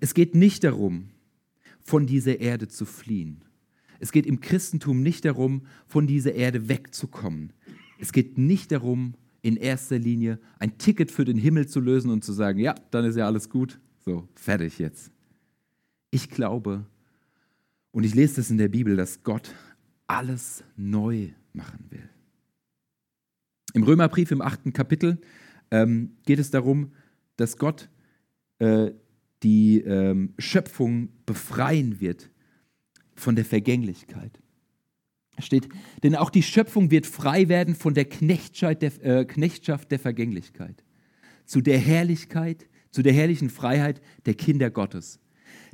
Es 0.01 0.15
geht 0.15 0.35
nicht 0.35 0.65
darum, 0.65 1.11
von 1.81 2.07
dieser 2.07 2.41
Erde 2.41 2.69
zu 2.69 2.85
fliehen. 2.85 3.45
Es 3.99 4.13
geht 4.13 4.27
im 4.27 4.41
Christentum 4.41 5.03
nicht 5.03 5.25
darum, 5.25 5.67
von 5.87 6.07
dieser 6.07 6.35
Erde 6.35 6.69
wegzukommen. 6.69 7.53
Es 7.99 8.13
geht 8.13 8.39
nicht 8.39 8.73
darum, 8.73 9.15
in 9.43 9.57
erster 9.57 9.99
Linie 9.99 10.39
ein 10.59 10.79
Ticket 10.79 11.11
für 11.11 11.25
den 11.25 11.37
Himmel 11.37 11.67
zu 11.67 11.81
lösen 11.81 12.11
und 12.11 12.25
zu 12.25 12.33
sagen, 12.33 12.59
ja, 12.59 12.75
dann 12.91 13.05
ist 13.05 13.17
ja 13.17 13.27
alles 13.27 13.49
gut. 13.49 13.81
So, 14.05 14.29
fertig 14.35 14.79
jetzt. 14.79 15.11
Ich 16.11 16.31
glaube, 16.31 16.87
und 17.93 18.05
ich 18.05 18.15
lese 18.15 18.37
das 18.37 18.51
in 18.51 18.59
der 18.59 18.69
Bibel, 18.69 18.97
dass 18.97 19.23
Gott 19.23 19.55
alles 20.07 20.65
neu 20.77 21.31
machen 21.53 21.87
will. 21.91 22.09
Im 23.75 23.83
Römerbrief 23.83 24.31
im 24.31 24.43
achten 24.43 24.73
Kapitel 24.73 25.21
ähm, 25.71 26.17
geht 26.27 26.39
es 26.39 26.51
darum, 26.51 26.93
dass 27.37 27.57
Gott 27.57 27.89
äh, 28.59 28.91
die 29.43 29.81
ähm, 29.81 30.35
Schöpfung 30.39 31.11
befreien 31.27 32.01
wird 32.01 32.31
von 33.15 33.37
der 33.37 33.45
Vergänglichkeit. 33.45 34.41
Es 35.37 35.47
steht, 35.47 35.69
denn 36.03 36.17
auch 36.17 36.31
die 36.31 36.43
Schöpfung 36.43 36.91
wird 36.91 37.07
frei 37.07 37.49
werden 37.49 37.75
von 37.75 37.95
der 37.95 38.05
Knechtschaft 38.05 38.83
der, 38.83 39.05
äh, 39.05 39.25
Knechtschaft 39.25 39.91
der 39.91 39.99
Vergänglichkeit 39.99 40.85
zu 41.51 41.61
der 41.61 41.79
Herrlichkeit, 41.79 42.69
zu 42.93 43.03
der 43.03 43.13
herrlichen 43.13 43.51
Freiheit 43.51 44.01
der 44.25 44.35
Kinder 44.35 44.71
Gottes. 44.71 45.19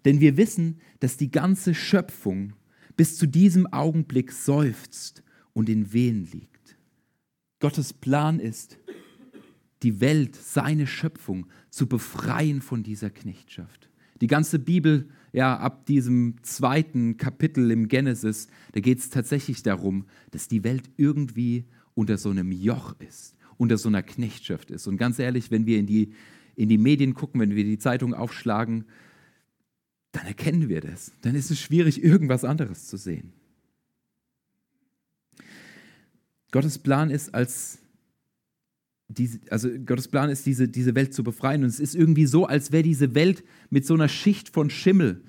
Denn 0.07 0.21
wir 0.21 0.37
wissen, 0.37 0.79
dass 1.01 1.17
die 1.17 1.33
ganze 1.33 1.75
Schöpfung 1.75 2.55
bis 2.97 3.19
zu 3.19 3.27
diesem 3.27 3.67
Augenblick 3.67 4.31
seufzt 4.31 5.25
und 5.53 5.69
in 5.69 5.93
Wehen 5.93 6.29
liegt. 6.33 6.79
Gottes 7.59 7.93
Plan 7.93 8.39
ist, 8.39 8.79
die 9.83 10.01
Welt, 10.01 10.37
seine 10.37 10.87
Schöpfung 10.87 11.47
zu 11.71 11.89
befreien 11.89 12.63
von 12.63 12.85
dieser 12.85 13.11
Knechtschaft. 13.11 13.91
Die 14.21 14.29
ganze 14.29 14.61
Bibel, 14.61 15.09
ja, 15.33 15.59
ab 15.59 15.87
diesem 15.87 16.37
zweiten 16.43 17.17
Kapitel 17.17 17.71
im 17.73 17.89
Genesis, 17.89 18.47
da 18.73 18.81
geht 18.81 19.01
es 19.01 19.11
tatsächlich 19.11 19.65
darum, 19.65 20.07
dass 20.31 20.47
die 20.47 20.63
Welt 20.63 20.89
irgendwie 20.97 21.65
unter 21.95 22.17
so 22.17 22.31
einem 22.31 22.53
Joch 22.53 22.95
ist, 23.01 23.35
unter 23.57 23.77
so 23.77 23.89
einer 23.89 24.05
Knechtschaft 24.05 24.71
ist. 24.71 24.87
Und 24.87 24.99
ganz 24.99 25.19
ehrlich, 25.19 25.51
wenn 25.51 25.67
wir 25.67 25.79
in 25.81 25.87
die, 25.87 26.13
in 26.55 26.69
die 26.69 26.79
Medien 26.79 27.15
gucken, 27.15 27.41
wenn 27.41 27.57
wir 27.57 27.65
die 27.65 27.79
Zeitung 27.79 28.15
aufschlagen, 28.15 28.85
dann 30.17 30.27
erkennen 30.27 30.69
wir 30.69 30.81
das. 30.81 31.13
Dann 31.23 31.35
ist 31.35 31.51
es 31.51 31.61
schwierig, 31.61 32.03
irgendwas 32.03 32.45
anderes 32.45 32.87
zu 32.87 32.97
sehen. 32.97 33.33
Gottes 36.51 36.79
Plan 36.79 37.11
ist, 37.11 37.35
als 37.35 37.79
diese, 39.09 39.41
also 39.51 39.69
Gottes 39.85 40.09
Plan 40.09 40.31
ist, 40.31 40.47
diese, 40.47 40.69
diese 40.69 40.95
Welt 40.95 41.13
zu 41.13 41.23
befreien. 41.23 41.63
Und 41.63 41.69
es 41.69 41.81
ist 41.81 41.95
irgendwie 41.95 42.27
so, 42.27 42.47
als 42.47 42.73
wäre 42.73 42.83
diese 42.83 43.15
Welt 43.15 43.45
mit 43.69 43.85
so 43.85 43.95
einer 43.95 44.09
Schicht 44.09 44.49
von 44.49 44.71
Schimmel 44.71 45.23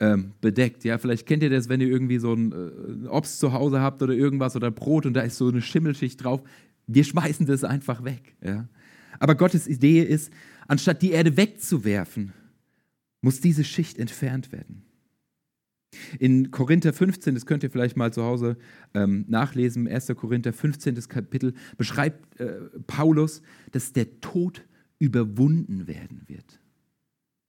ähm, 0.00 0.32
bedeckt. 0.40 0.84
Ja, 0.84 0.96
vielleicht 0.96 1.26
kennt 1.26 1.42
ihr 1.42 1.50
das, 1.50 1.68
wenn 1.68 1.80
ihr 1.80 1.88
irgendwie 1.88 2.18
so 2.18 2.32
ein 2.32 2.52
äh, 3.04 3.08
Obst 3.08 3.38
zu 3.38 3.52
Hause 3.52 3.80
habt 3.80 4.02
oder 4.02 4.14
irgendwas 4.14 4.56
oder 4.56 4.70
Brot 4.70 5.04
und 5.04 5.14
da 5.14 5.20
ist 5.20 5.36
so 5.36 5.48
eine 5.48 5.60
Schimmelschicht 5.60 6.24
drauf. 6.24 6.42
Wir 6.86 7.04
schmeißen 7.04 7.46
das 7.46 7.62
einfach 7.62 8.04
weg. 8.04 8.36
Ja. 8.42 8.68
Aber 9.18 9.34
Gottes 9.34 9.68
Idee 9.68 10.02
ist, 10.02 10.32
anstatt 10.66 11.02
die 11.02 11.10
Erde 11.10 11.36
wegzuwerfen, 11.36 12.32
muss 13.20 13.40
diese 13.40 13.64
Schicht 13.64 13.98
entfernt 13.98 14.52
werden. 14.52 14.84
In 16.18 16.50
Korinther 16.50 16.92
15, 16.92 17.34
das 17.34 17.46
könnt 17.46 17.64
ihr 17.64 17.70
vielleicht 17.70 17.96
mal 17.96 18.12
zu 18.12 18.22
Hause 18.22 18.56
ähm, 18.94 19.24
nachlesen, 19.28 19.88
1. 19.88 20.08
Korinther 20.16 20.52
15. 20.52 20.94
Kapitel, 21.08 21.54
beschreibt 21.76 22.38
äh, 22.40 22.60
Paulus, 22.86 23.42
dass 23.72 23.92
der 23.92 24.20
Tod 24.20 24.64
überwunden 24.98 25.88
werden 25.88 26.22
wird. 26.26 26.60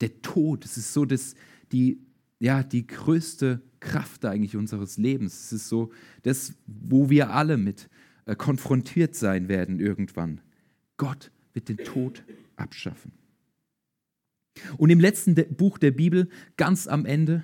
Der 0.01 0.21
Tod, 0.21 0.63
das 0.63 0.77
ist 0.77 0.93
so 0.93 1.05
das, 1.05 1.35
die, 1.71 2.01
ja, 2.39 2.63
die 2.63 2.87
größte 2.87 3.61
Kraft 3.79 4.25
eigentlich 4.25 4.55
unseres 4.55 4.97
Lebens. 4.97 5.45
Es 5.45 5.53
ist 5.53 5.69
so 5.69 5.91
das, 6.23 6.53
wo 6.65 7.09
wir 7.09 7.31
alle 7.31 7.57
mit 7.57 7.89
äh, 8.25 8.35
konfrontiert 8.35 9.15
sein 9.15 9.49
werden 9.49 9.79
irgendwann. 9.79 10.41
Gott 10.97 11.31
wird 11.53 11.69
den 11.69 11.77
Tod 11.77 12.23
abschaffen. 12.55 13.11
Und 14.77 14.89
im 14.89 14.99
letzten 14.99 15.35
Buch 15.35 15.77
der 15.77 15.91
Bibel, 15.91 16.29
ganz 16.57 16.87
am 16.87 17.05
Ende, 17.05 17.43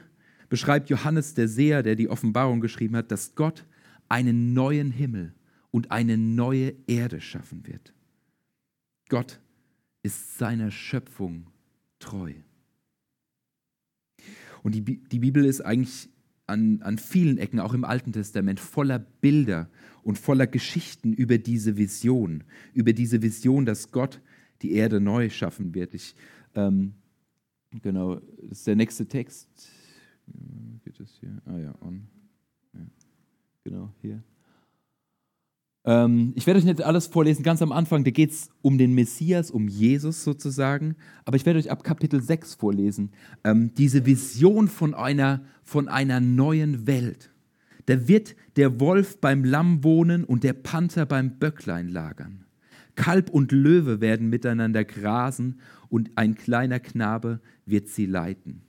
beschreibt 0.49 0.89
Johannes 0.89 1.34
der 1.34 1.47
Seher, 1.47 1.84
der 1.84 1.95
die 1.95 2.10
Offenbarung 2.10 2.62
geschrieben 2.62 2.95
hat, 2.95 3.12
dass 3.12 3.36
Gott 3.36 3.65
einen 4.10 4.53
neuen 4.53 4.91
Himmel 4.91 5.34
und 5.71 5.91
eine 5.91 6.17
neue 6.17 6.73
Erde 6.88 7.21
schaffen 7.21 7.67
wird. 7.67 7.93
Gott 9.10 9.39
ist 10.03 10.38
seiner 10.38 10.71
Schöpfung 10.71 11.47
treu. 11.99 12.34
Und 14.63 14.75
die, 14.75 14.82
die 14.84 15.19
Bibel 15.19 15.45
ist 15.45 15.62
eigentlich 15.62 16.10
an, 16.45 16.82
an 16.82 16.97
vielen 16.97 17.38
Ecken, 17.38 17.60
auch 17.60 17.73
im 17.73 17.84
Alten 17.84 18.13
Testament, 18.13 18.60
voller 18.60 18.99
Bilder 18.99 19.69
und 20.03 20.17
voller 20.17 20.47
Geschichten 20.47 21.13
über 21.13 21.38
diese 21.38 21.77
Vision, 21.77 22.43
über 22.73 22.93
diese 22.93 23.21
Vision, 23.21 23.65
dass 23.65 23.91
Gott 23.91 24.21
die 24.62 24.71
Erde 24.73 24.99
neu 24.99 25.30
schaffen 25.30 25.75
wird. 25.75 25.93
Ich, 25.93 26.15
ähm, 26.56 26.93
genau, 27.71 28.15
das 28.15 28.60
ist 28.60 28.67
der 28.67 28.75
nächste 28.75 29.08
Text. 29.08 29.47
Geht 30.84 30.99
das 30.99 31.10
hier? 31.19 31.41
Ah 31.45 31.58
ja, 31.58 31.75
on. 31.82 32.08
Ja, 32.73 32.82
genau, 33.63 33.93
hier. 34.01 34.23
Ähm, 35.88 36.34
ich 36.36 36.45
werde 36.45 36.60
euch 36.60 36.65
nicht 36.65 36.82
alles 36.82 37.08
vorlesen, 37.08 37.43
ganz 37.43 37.62
am 37.62 37.71
Anfang, 37.71 38.03
da 38.03 38.12
geht 38.12 38.32
es 38.32 38.49
um 38.62 38.77
den 38.77 38.93
Messias, 38.93 39.49
um 39.49 39.69
Jesus 39.69 40.23
sozusagen, 40.23 40.97
aber 41.23 41.38
ich 41.38 41.45
werde 41.45 41.60
euch 41.60 41.71
ab 41.71 41.84
Kapitel 41.84 42.21
6 42.21 42.56
vorlesen, 42.56 43.12
ähm, 43.45 43.73
diese 43.73 44.06
Vision 44.06 44.67
von 44.67 44.93
einer, 44.93 45.45
von 45.63 45.88
einer 45.88 46.19
neuen 46.19 46.88
Welt. 46.88 47.32
Da 47.86 48.06
wird 48.10 48.36
der 48.58 48.82
Wolf 48.82 49.21
beim 49.21 49.45
Lamm 49.45 49.82
wohnen 49.86 50.25
und 50.25 50.43
der 50.43 50.51
Panther 50.51 51.06
beim 51.06 51.39
Böcklein 51.39 51.88
lagern. 51.88 52.43
Kalb 52.95 53.30
und 53.30 53.53
Löwe 53.53 54.01
werden 54.01 54.30
miteinander 54.30 54.84
grasen 54.84 55.62
und 55.89 56.12
ein 56.15 56.36
kleiner 56.36 56.80
Knabe 56.80 57.41
wird 57.65 57.88
sie 57.88 58.06
leiten. 58.06 58.62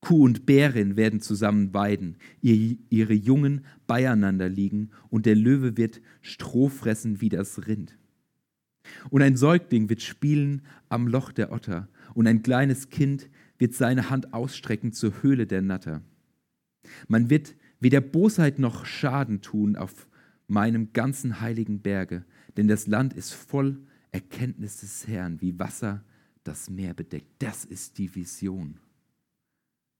Kuh 0.00 0.24
und 0.24 0.46
Bärin 0.46 0.96
werden 0.96 1.20
zusammen 1.20 1.72
weiden, 1.72 2.16
ihre 2.40 3.14
Jungen 3.14 3.64
beieinander 3.86 4.48
liegen, 4.48 4.90
und 5.10 5.26
der 5.26 5.36
Löwe 5.36 5.76
wird 5.76 6.00
Stroh 6.22 6.68
fressen 6.68 7.20
wie 7.20 7.28
das 7.28 7.68
Rind. 7.68 7.96
Und 9.10 9.22
ein 9.22 9.36
Säugling 9.36 9.88
wird 9.88 10.02
spielen 10.02 10.62
am 10.88 11.06
Loch 11.06 11.30
der 11.30 11.52
Otter, 11.52 11.88
und 12.14 12.26
ein 12.26 12.42
kleines 12.42 12.88
Kind 12.90 13.30
wird 13.58 13.74
seine 13.74 14.10
Hand 14.10 14.34
ausstrecken 14.34 14.92
zur 14.92 15.22
Höhle 15.22 15.46
der 15.46 15.62
Natter. 15.62 16.02
Man 17.06 17.30
wird 17.30 17.54
weder 17.78 18.00
Bosheit 18.00 18.58
noch 18.58 18.84
Schaden 18.84 19.40
tun 19.40 19.76
auf 19.76 20.08
meinem 20.48 20.92
ganzen 20.92 21.40
heiligen 21.40 21.80
Berge, 21.80 22.24
denn 22.56 22.66
das 22.66 22.88
Land 22.88 23.14
ist 23.14 23.32
voll 23.32 23.78
Erkenntnis 24.10 24.78
des 24.78 25.06
Herrn, 25.06 25.40
wie 25.40 25.58
Wasser 25.60 26.04
das 26.44 26.70
Meer 26.70 26.94
bedeckt. 26.94 27.30
Das 27.38 27.64
ist 27.64 27.98
die 27.98 28.14
Vision. 28.14 28.78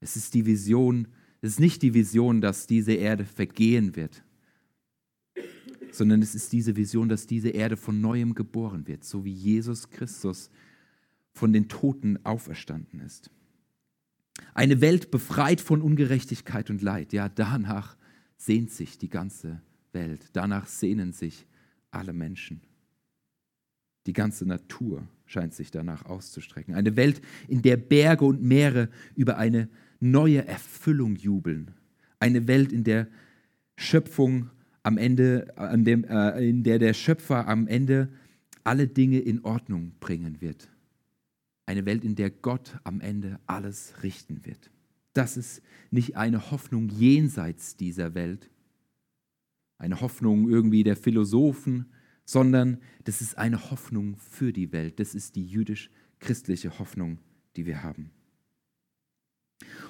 Es 0.00 0.16
ist 0.16 0.34
die 0.34 0.46
Vision, 0.46 1.08
es 1.40 1.52
ist 1.52 1.60
nicht 1.60 1.82
die 1.82 1.94
Vision, 1.94 2.40
dass 2.40 2.66
diese 2.66 2.92
Erde 2.92 3.24
vergehen 3.24 3.96
wird, 3.96 4.24
sondern 5.92 6.22
es 6.22 6.34
ist 6.34 6.52
diese 6.52 6.76
Vision, 6.76 7.08
dass 7.08 7.26
diese 7.26 7.50
Erde 7.50 7.76
von 7.76 8.00
neuem 8.00 8.34
geboren 8.34 8.86
wird, 8.86 9.04
so 9.04 9.24
wie 9.24 9.32
Jesus 9.32 9.90
Christus 9.90 10.50
von 11.32 11.52
den 11.52 11.68
Toten 11.68 12.24
auferstanden 12.24 13.00
ist. 13.00 13.30
Eine 14.54 14.80
Welt 14.80 15.10
befreit 15.10 15.60
von 15.60 15.82
Ungerechtigkeit 15.82 16.70
und 16.70 16.82
Leid. 16.82 17.12
Ja, 17.12 17.28
danach 17.28 17.96
sehnt 18.36 18.70
sich 18.70 18.98
die 18.98 19.08
ganze 19.08 19.62
Welt. 19.92 20.30
Danach 20.32 20.66
sehnen 20.66 21.12
sich 21.12 21.46
alle 21.90 22.12
Menschen. 22.12 22.62
Die 24.06 24.12
ganze 24.12 24.46
Natur 24.46 25.06
scheint 25.26 25.54
sich 25.54 25.70
danach 25.70 26.04
auszustrecken. 26.04 26.74
Eine 26.74 26.96
Welt, 26.96 27.22
in 27.48 27.62
der 27.62 27.76
Berge 27.76 28.24
und 28.24 28.42
Meere 28.42 28.88
über 29.14 29.38
eine 29.38 29.68
neue 30.00 30.46
Erfüllung 30.46 31.16
jubeln. 31.16 31.70
Eine 32.18 32.46
Welt, 32.48 32.72
in 32.72 32.84
der 32.84 33.08
Schöpfung 33.76 34.50
am 34.82 34.98
Ende, 34.98 35.56
an 35.56 35.84
dem, 35.84 36.04
äh, 36.04 36.48
in 36.48 36.64
der 36.64 36.78
der 36.78 36.94
Schöpfer 36.94 37.48
am 37.48 37.66
Ende 37.66 38.08
alle 38.64 38.86
Dinge 38.88 39.20
in 39.20 39.44
Ordnung 39.44 39.92
bringen 40.00 40.40
wird. 40.40 40.68
Eine 41.66 41.86
Welt, 41.86 42.04
in 42.04 42.16
der 42.16 42.30
Gott 42.30 42.78
am 42.84 43.00
Ende 43.00 43.38
alles 43.46 43.94
richten 44.02 44.44
wird. 44.44 44.70
Das 45.14 45.36
ist 45.36 45.62
nicht 45.90 46.16
eine 46.16 46.50
Hoffnung 46.50 46.88
jenseits 46.88 47.76
dieser 47.76 48.14
Welt, 48.14 48.50
eine 49.78 50.00
Hoffnung 50.00 50.48
irgendwie 50.48 50.84
der 50.84 50.96
Philosophen, 50.96 51.86
sondern 52.32 52.78
das 53.04 53.20
ist 53.20 53.36
eine 53.36 53.70
Hoffnung 53.70 54.16
für 54.16 54.54
die 54.54 54.72
Welt. 54.72 54.98
Das 54.98 55.14
ist 55.14 55.36
die 55.36 55.44
jüdisch-christliche 55.44 56.78
Hoffnung, 56.78 57.18
die 57.56 57.66
wir 57.66 57.82
haben. 57.82 58.10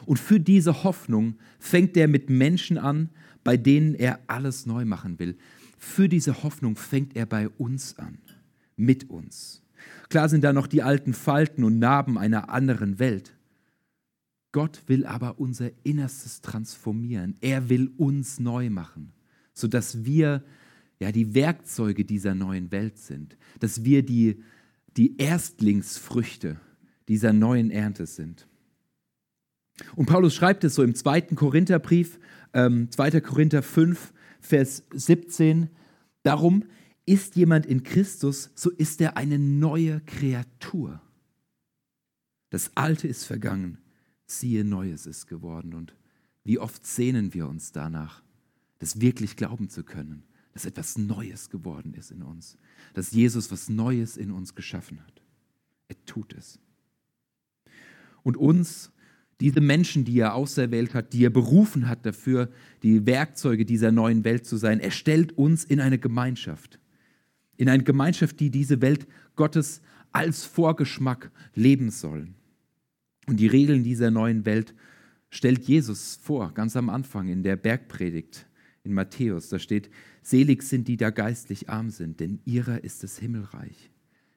Und 0.06 0.18
für 0.18 0.40
diese 0.40 0.82
Hoffnung 0.82 1.36
fängt 1.60 1.96
er 1.96 2.08
mit 2.08 2.30
Menschen 2.30 2.78
an, 2.78 3.10
bei 3.44 3.56
denen 3.56 3.94
er 3.94 4.18
alles 4.26 4.66
neu 4.66 4.84
machen 4.84 5.20
will. 5.20 5.36
Für 5.78 6.08
diese 6.08 6.42
Hoffnung 6.42 6.74
fängt 6.74 7.14
er 7.14 7.26
bei 7.26 7.48
uns 7.48 7.96
an, 7.98 8.18
mit 8.76 9.08
uns. 9.08 9.62
Klar 10.08 10.28
sind 10.28 10.42
da 10.42 10.52
noch 10.52 10.66
die 10.66 10.82
alten 10.82 11.14
Falten 11.14 11.62
und 11.62 11.78
Narben 11.78 12.18
einer 12.18 12.50
anderen 12.50 12.98
Welt. 12.98 13.36
Gott 14.50 14.82
will 14.88 15.06
aber 15.06 15.38
unser 15.38 15.70
Innerstes 15.84 16.40
transformieren. 16.40 17.36
Er 17.40 17.68
will 17.68 17.92
uns 17.98 18.40
neu 18.40 18.68
machen, 18.68 19.12
sodass 19.54 20.04
wir 20.04 20.42
ja 21.02 21.12
die 21.12 21.34
Werkzeuge 21.34 22.04
dieser 22.04 22.34
neuen 22.34 22.70
Welt 22.70 22.96
sind, 22.96 23.36
dass 23.60 23.84
wir 23.84 24.02
die, 24.02 24.42
die 24.96 25.16
Erstlingsfrüchte 25.18 26.60
dieser 27.08 27.32
neuen 27.32 27.70
Ernte 27.70 28.06
sind. 28.06 28.46
Und 29.96 30.06
Paulus 30.06 30.34
schreibt 30.34 30.64
es 30.64 30.74
so 30.74 30.82
im 30.82 30.94
zweiten 30.94 31.34
Korintherbrief, 31.34 32.20
ähm, 32.54 32.90
2. 32.90 33.20
Korinther 33.20 33.62
5, 33.62 34.12
Vers 34.40 34.84
17. 34.92 35.70
Darum 36.22 36.64
ist 37.04 37.34
jemand 37.36 37.66
in 37.66 37.82
Christus, 37.82 38.50
so 38.54 38.70
ist 38.70 39.00
er 39.00 39.16
eine 39.16 39.38
neue 39.38 40.00
Kreatur. 40.02 41.00
Das 42.50 42.70
Alte 42.76 43.08
ist 43.08 43.24
vergangen, 43.24 43.78
siehe, 44.26 44.64
Neues 44.64 45.06
ist 45.06 45.26
geworden. 45.26 45.74
Und 45.74 45.96
wie 46.44 46.58
oft 46.58 46.86
sehnen 46.86 47.34
wir 47.34 47.48
uns 47.48 47.72
danach, 47.72 48.22
das 48.78 49.00
wirklich 49.00 49.36
glauben 49.36 49.68
zu 49.68 49.82
können, 49.82 50.22
dass 50.52 50.66
etwas 50.66 50.98
Neues 50.98 51.50
geworden 51.50 51.94
ist 51.94 52.10
in 52.10 52.22
uns, 52.22 52.56
dass 52.94 53.12
Jesus 53.12 53.50
was 53.50 53.68
Neues 53.68 54.16
in 54.16 54.30
uns 54.30 54.54
geschaffen 54.54 55.00
hat. 55.00 55.22
Er 55.88 55.96
tut 56.04 56.34
es. 56.34 56.58
Und 58.22 58.36
uns 58.36 58.92
diese 59.40 59.60
Menschen, 59.60 60.04
die 60.04 60.20
er 60.20 60.34
auserwählt 60.34 60.94
hat, 60.94 61.12
die 61.12 61.24
er 61.24 61.30
berufen 61.30 61.88
hat 61.88 62.06
dafür, 62.06 62.48
die 62.82 63.06
Werkzeuge 63.06 63.64
dieser 63.64 63.90
neuen 63.90 64.24
Welt 64.24 64.46
zu 64.46 64.56
sein. 64.56 64.78
Er 64.78 64.92
stellt 64.92 65.36
uns 65.36 65.64
in 65.64 65.80
eine 65.80 65.98
Gemeinschaft. 65.98 66.78
In 67.56 67.68
eine 67.68 67.82
Gemeinschaft, 67.82 68.38
die 68.38 68.50
diese 68.50 68.80
Welt 68.80 69.08
Gottes 69.34 69.80
als 70.12 70.44
Vorgeschmack 70.44 71.32
leben 71.54 71.90
soll. 71.90 72.28
Und 73.26 73.40
die 73.40 73.46
Regeln 73.48 73.82
dieser 73.82 74.10
neuen 74.10 74.44
Welt 74.44 74.74
stellt 75.30 75.64
Jesus 75.64 76.20
vor, 76.22 76.52
ganz 76.52 76.76
am 76.76 76.88
Anfang 76.88 77.28
in 77.28 77.42
der 77.42 77.56
Bergpredigt 77.56 78.46
in 78.84 78.94
Matthäus. 78.94 79.48
Da 79.48 79.58
steht, 79.58 79.90
selig 80.22 80.62
sind 80.62 80.88
die, 80.88 80.92
die 80.92 80.96
da 80.98 81.10
geistlich 81.10 81.68
arm 81.68 81.90
sind, 81.90 82.20
denn 82.20 82.40
ihrer 82.44 82.84
ist 82.84 83.02
das 83.02 83.18
Himmelreich. 83.18 83.90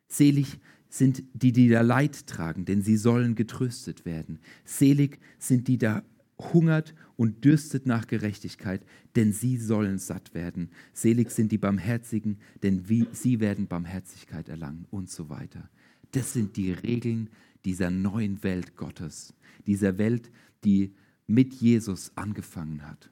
Selig 0.08 0.60
sind 0.90 1.24
die, 1.34 1.52
die 1.52 1.70
da 1.70 1.82
Leid 1.82 2.28
tragen, 2.28 2.66
denn 2.66 2.82
sie 2.82 2.98
sollen 2.98 3.36
getröstet 3.36 4.06
werden. 4.06 4.40
Selig 4.64 5.20
sind 5.40 5.68
die, 5.68 5.78
da 5.78 6.04
hungert 6.38 6.94
und 7.16 7.44
dürstet 7.46 7.86
nach 7.86 8.08
Gerechtigkeit, 8.08 8.86
denn 9.16 9.34
sie 9.34 9.58
sollen 9.58 9.98
satt 10.00 10.34
werden. 10.34 10.70
Selig 10.94 11.32
sind 11.32 11.52
die 11.52 11.58
Barmherzigen, 11.58 12.38
denn 12.64 12.88
wie, 12.90 13.08
sie 13.12 13.40
werden 13.40 13.68
Barmherzigkeit 13.68 14.50
erlangen 14.50 14.86
und 14.92 15.10
so 15.10 15.30
weiter. 15.30 15.70
Das 16.12 16.34
sind 16.34 16.58
die 16.58 16.72
Regeln 16.72 17.30
dieser 17.64 17.90
neuen 17.90 18.44
Welt 18.44 18.76
Gottes, 18.76 19.34
dieser 19.66 19.98
Welt, 19.98 20.30
die 20.64 20.94
mit 21.28 21.54
Jesus 21.54 22.12
angefangen 22.16 22.88
hat. 22.88 23.10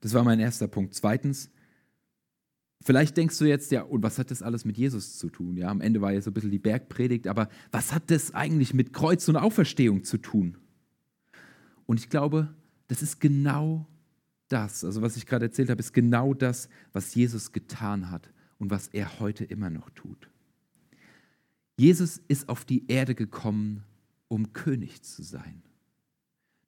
Das 0.00 0.14
war 0.14 0.24
mein 0.24 0.40
erster 0.40 0.68
Punkt. 0.68 0.94
Zweitens, 0.94 1.50
Vielleicht 2.82 3.16
denkst 3.18 3.36
du 3.38 3.44
jetzt, 3.44 3.70
ja, 3.72 3.82
und 3.82 4.02
was 4.02 4.18
hat 4.18 4.30
das 4.30 4.42
alles 4.42 4.64
mit 4.64 4.78
Jesus 4.78 5.18
zu 5.18 5.28
tun? 5.28 5.58
Ja, 5.58 5.68
am 5.68 5.82
Ende 5.82 6.00
war 6.00 6.12
ja 6.12 6.22
so 6.22 6.30
ein 6.30 6.34
bisschen 6.34 6.50
die 6.50 6.58
Bergpredigt, 6.58 7.26
aber 7.26 7.50
was 7.72 7.92
hat 7.92 8.10
das 8.10 8.32
eigentlich 8.32 8.72
mit 8.72 8.94
Kreuz 8.94 9.28
und 9.28 9.36
Auferstehung 9.36 10.02
zu 10.02 10.16
tun? 10.16 10.56
Und 11.84 12.00
ich 12.00 12.08
glaube, 12.08 12.54
das 12.88 13.02
ist 13.02 13.20
genau 13.20 13.86
das, 14.48 14.82
also 14.82 15.02
was 15.02 15.16
ich 15.16 15.26
gerade 15.26 15.46
erzählt 15.46 15.68
habe, 15.68 15.80
ist 15.80 15.92
genau 15.92 16.32
das, 16.32 16.68
was 16.92 17.14
Jesus 17.14 17.52
getan 17.52 18.10
hat 18.10 18.32
und 18.58 18.70
was 18.70 18.88
er 18.88 19.20
heute 19.20 19.44
immer 19.44 19.68
noch 19.68 19.90
tut. 19.90 20.30
Jesus 21.76 22.20
ist 22.28 22.48
auf 22.48 22.64
die 22.64 22.90
Erde 22.90 23.14
gekommen, 23.14 23.84
um 24.28 24.52
König 24.54 25.02
zu 25.02 25.22
sein. 25.22 25.62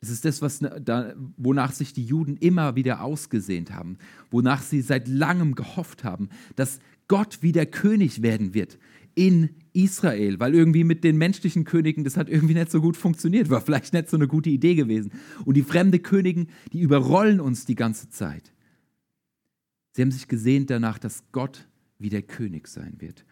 Das 0.02 0.10
ist 0.10 0.24
das, 0.24 0.42
was, 0.42 0.58
da, 0.58 1.14
wonach 1.36 1.70
sich 1.70 1.92
die 1.92 2.04
Juden 2.04 2.36
immer 2.36 2.74
wieder 2.74 3.02
ausgesehnt 3.02 3.70
haben, 3.70 3.98
wonach 4.32 4.60
sie 4.60 4.80
seit 4.80 5.06
langem 5.06 5.54
gehofft 5.54 6.02
haben, 6.02 6.28
dass 6.56 6.80
Gott 7.06 7.40
wieder 7.40 7.66
König 7.66 8.20
werden 8.20 8.52
wird 8.52 8.80
in 9.14 9.50
Israel, 9.72 10.40
weil 10.40 10.56
irgendwie 10.56 10.82
mit 10.82 11.04
den 11.04 11.18
menschlichen 11.18 11.62
Königen, 11.62 12.02
das 12.02 12.16
hat 12.16 12.28
irgendwie 12.28 12.54
nicht 12.54 12.72
so 12.72 12.80
gut 12.80 12.96
funktioniert, 12.96 13.48
war 13.48 13.60
vielleicht 13.60 13.92
nicht 13.92 14.10
so 14.10 14.16
eine 14.16 14.26
gute 14.26 14.50
Idee 14.50 14.74
gewesen. 14.74 15.12
Und 15.44 15.56
die 15.56 15.62
fremde 15.62 16.00
Königen, 16.00 16.48
die 16.72 16.80
überrollen 16.80 17.38
uns 17.38 17.64
die 17.64 17.76
ganze 17.76 18.10
Zeit. 18.10 18.52
Sie 19.92 20.02
haben 20.02 20.10
sich 20.10 20.26
gesehnt 20.26 20.68
danach, 20.70 20.98
dass 20.98 21.22
Gott 21.30 21.68
wie 22.00 22.08
der 22.08 22.22
König 22.22 22.66
sein 22.66 22.96
wird. 22.98 23.24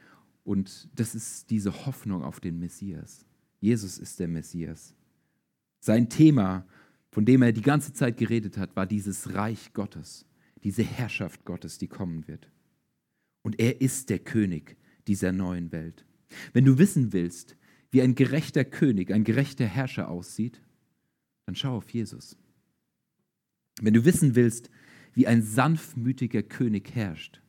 Und 0.45 0.89
das 0.95 1.17
ist 1.17 1.51
diese 1.51 1.85
Hoffnung 1.87 2.23
auf 2.23 2.39
den 2.39 2.61
Messias. 2.61 3.27
Jesus 3.59 3.99
ist 3.99 4.21
der 4.21 4.29
Messias. 4.29 4.95
Sein 5.81 6.09
Thema, 6.09 6.67
von 7.11 7.25
dem 7.25 7.43
er 7.43 7.53
die 7.53 7.63
ganze 7.63 7.93
Zeit 7.93 8.19
geredet 8.19 8.57
hat, 8.59 8.77
war 8.77 8.87
dieses 8.87 9.35
Reich 9.35 9.73
Gottes, 9.73 10.27
diese 10.63 10.83
Herrschaft 10.83 11.45
Gottes, 11.45 11.79
die 11.79 11.89
kommen 11.89 12.29
wird. 12.29 12.51
Und 13.43 13.59
er 13.59 13.81
ist 13.81 14.11
der 14.11 14.19
König 14.19 14.77
dieser 15.09 15.33
neuen 15.33 15.73
Welt. 15.73 16.05
Wenn 16.53 16.67
du 16.67 16.79
wissen 16.79 17.13
willst, 17.13 17.57
wie 17.91 18.03
ein 18.03 18.15
gerechter 18.15 18.65
König, 18.65 19.13
ein 19.13 19.25
gerechter 19.25 19.65
Herrscher 19.65 20.09
aussieht, 20.09 20.63
dann 21.47 21.57
schau 21.57 21.77
auf 21.77 21.91
Jesus. 21.91 22.37
Wenn 23.81 23.95
du 23.95 24.05
wissen 24.05 24.37
willst, 24.37 24.71
wie 25.15 25.27
ein 25.27 25.43
sanftmütiger 25.43 26.43
König 26.43 26.95
herrscht, 26.95 27.41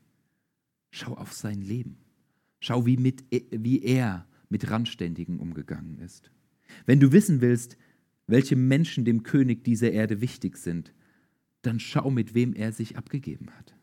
schau 0.89 1.13
auf 1.13 1.33
sein 1.33 1.61
Leben. 1.61 1.97
Schau, 2.59 2.85
wie, 2.85 2.97
mit, 2.97 3.25
wie 3.51 3.83
er 3.83 4.27
mit 4.49 4.69
Randständigen 4.69 5.39
umgegangen 5.39 5.99
ist. 5.99 6.31
Wenn 6.85 6.99
du 6.99 7.11
wissen 7.11 7.41
willst, 7.41 7.77
welche 8.31 8.55
Menschen 8.55 9.05
dem 9.05 9.23
König 9.23 9.63
dieser 9.63 9.91
Erde 9.91 10.21
wichtig 10.21 10.57
sind, 10.57 10.93
dann 11.61 11.79
schau, 11.79 12.09
mit 12.09 12.33
wem 12.33 12.53
er 12.53 12.71
sich 12.71 12.97
abgegeben 12.97 13.49
hat. 13.57 13.75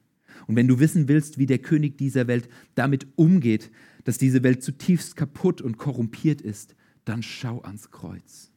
Und 0.47 0.57
wenn 0.57 0.69
du 0.69 0.79
wissen 0.79 1.09
willst, 1.09 1.39
wie 1.39 1.47
der 1.47 1.59
König 1.59 1.99
dieser 1.99 2.27
Welt 2.27 2.49
damit 2.75 3.07
umgeht, 3.17 3.71
dass 4.05 4.19
diese 4.19 4.43
Welt 4.43 4.63
zutiefst 4.63 5.17
kaputt 5.17 5.61
und 5.61 5.79
korrumpiert 5.79 6.41
ist, 6.41 6.75
dann 7.05 7.23
schau 7.23 7.61
ans 7.63 7.91
Kreuz. 7.91 8.51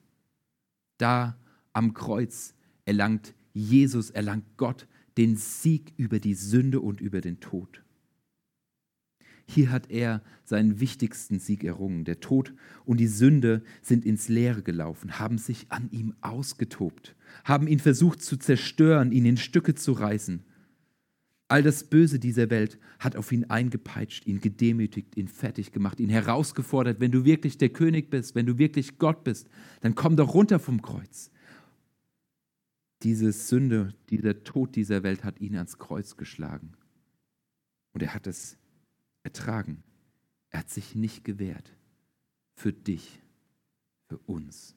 Da 0.98 1.38
am 1.74 1.94
Kreuz 1.94 2.54
erlangt 2.86 3.34
Jesus, 3.54 4.10
erlangt 4.10 4.46
Gott 4.58 4.88
den 5.18 5.36
Sieg 5.36 5.94
über 5.98 6.20
die 6.20 6.36
Sünde 6.36 6.80
und 6.80 7.02
über 7.02 7.22
den 7.22 7.40
Tod. 7.40 7.84
Hier 9.48 9.72
hat 9.72 9.90
er 9.90 10.22
seinen 10.44 10.80
wichtigsten 10.80 11.40
Sieg 11.40 11.64
errungen. 11.64 12.06
Der 12.06 12.20
Tod 12.20 12.54
und 12.86 13.00
die 13.00 13.08
Sünde 13.08 13.64
sind 13.82 14.06
ins 14.06 14.30
Leere 14.30 14.62
gelaufen, 14.62 15.20
haben 15.20 15.38
sich 15.38 15.66
an 15.70 15.90
ihm 15.92 16.14
ausgetobt, 16.22 17.16
haben 17.44 17.68
ihn 17.68 17.80
versucht 17.80 18.22
zu 18.22 18.38
zerstören, 18.38 19.12
ihn 19.12 19.26
in 19.26 19.38
Stücke 19.38 19.76
zu 19.76 19.94
reißen. 19.94 20.44
All 21.48 21.64
das 21.64 21.84
Böse 21.84 22.18
dieser 22.18 22.50
Welt 22.50 22.80
hat 22.98 23.18
auf 23.18 23.30
ihn 23.34 23.44
eingepeitscht, 23.44 24.26
ihn 24.26 24.40
gedemütigt, 24.40 25.18
ihn 25.18 25.28
fertig 25.28 25.74
gemacht, 25.74 26.00
ihn 26.00 26.10
herausgefordert, 26.10 27.02
wenn 27.02 27.12
du 27.12 27.26
wirklich 27.26 27.58
der 27.58 27.68
König 27.68 28.10
bist, 28.10 28.36
wenn 28.36 28.46
du 28.46 28.58
wirklich 28.58 28.98
Gott 29.00 29.26
bist, 29.26 29.50
dann 29.82 29.94
komm 29.94 30.16
doch 30.16 30.34
runter 30.34 30.60
vom 30.60 30.82
Kreuz. 30.82 31.30
Diese 33.04 33.34
Sünde, 33.34 33.94
dieser 34.10 34.46
Tod 34.46 34.78
dieser 34.78 35.04
Welt 35.04 35.26
hat 35.26 35.42
ihn 35.42 35.58
ans 35.58 35.78
Kreuz 35.78 36.16
geschlagen. 36.16 36.72
Und 37.92 38.02
er 38.02 38.14
hat 38.14 38.28
es 38.28 38.58
ertragen. 39.24 39.84
Er 40.50 40.60
hat 40.60 40.70
sich 40.70 40.96
nicht 40.96 41.24
gewehrt. 41.24 41.76
Für 42.56 42.74
dich, 42.74 43.22
für 44.08 44.18
uns 44.20 44.76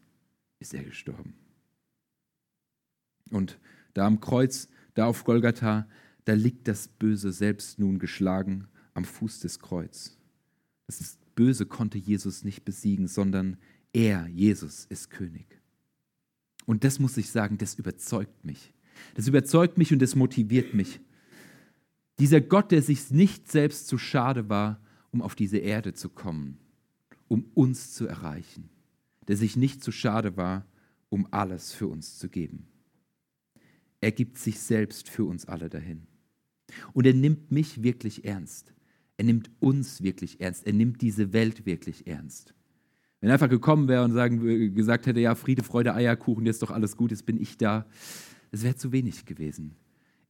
ist 0.59 0.75
er 0.75 0.85
gestorben. 0.85 1.35
Und 3.31 3.59
da 3.95 4.07
am 4.07 4.21
Kreuz, 4.21 4.69
da 4.95 5.07
auf 5.07 5.25
Golgatha, 5.25 5.89
da 6.25 6.33
liegt 6.35 6.69
das 6.69 6.89
Böse 6.89 7.33
selbst 7.33 7.79
nun 7.79 7.99
geschlagen 7.99 8.69
am 8.95 9.05
Fuß 9.05 9.41
des 9.41 9.59
Kreuz. 9.59 10.17
Das 10.87 11.19
Böse 11.35 11.67
konnte 11.67 11.99
Jesus 11.99 12.45
nicht 12.45 12.65
besiegen, 12.65 13.09
sondern 13.09 13.57
er, 13.93 14.27
Jesus, 14.29 14.87
ist 14.87 15.11
König. 15.11 15.47
Und 16.67 16.85
das 16.85 16.99
muss 16.99 17.17
ich 17.17 17.31
sagen, 17.31 17.59
das 17.59 17.75
überzeugt 17.75 18.45
mich. 18.45 18.73
Das 19.15 19.29
überzeugt 19.29 19.77
mich 19.79 19.93
und 19.93 20.01
das 20.01 20.15
motiviert 20.15 20.75
mich. 20.75 21.01
Dieser 22.19 22.41
Gott, 22.41 22.71
der 22.71 22.83
sich 22.83 23.11
nicht 23.11 23.51
selbst 23.51 23.89
zu 23.89 23.99
schade 23.99 24.49
war, 24.49 24.81
um 25.11 25.23
auf 25.23 25.35
diese 25.35 25.59
Erde 25.59 25.95
zu 25.95 26.09
kommen, 26.09 26.59
um 27.29 27.45
uns 27.55 27.93
zu 27.93 28.07
erreichen, 28.07 28.69
der 29.27 29.37
sich 29.37 29.57
nicht 29.57 29.83
zu 29.83 29.93
schade 29.93 30.37
war, 30.37 30.67
um 31.09 31.27
alles 31.31 31.73
für 31.73 31.87
uns 31.87 32.19
zu 32.19 32.29
geben. 32.29 32.67
Er 34.01 34.13
gibt 34.13 34.39
sich 34.39 34.61
selbst 34.61 35.09
für 35.09 35.25
uns 35.25 35.47
alle 35.47 35.69
dahin. 35.69 36.07
Und 36.93 37.07
er 37.07 37.15
nimmt 37.15 37.51
mich 37.51 37.83
wirklich 37.83 38.25
ernst. 38.25 38.75
Er 39.17 39.25
nimmt 39.25 39.51
uns 39.61 40.03
wirklich 40.03 40.41
ernst. 40.41 40.67
Er 40.67 40.73
nimmt 40.73 41.01
diese 41.01 41.33
Welt 41.33 41.67
wirklich 41.67 42.07
ernst. 42.07 42.55
Wenn 43.21 43.31
er 43.31 43.35
einfach 43.35 43.49
gekommen 43.49 43.89
wäre 43.89 44.05
und 44.05 44.13
sagen, 44.13 44.75
gesagt 44.75 45.07
hätte, 45.07 45.21
ja, 45.21 45.35
Friede, 45.35 45.63
Freude, 45.63 45.95
Eierkuchen, 45.95 46.45
jetzt 46.45 46.63
doch 46.63 46.71
alles 46.71 46.97
gut, 46.97 47.11
jetzt 47.11 47.25
bin 47.25 47.41
ich 47.41 47.57
da, 47.57 47.87
das 48.51 48.63
wäre 48.63 48.77
zu 48.77 48.93
wenig 48.93 49.25
gewesen. 49.25 49.77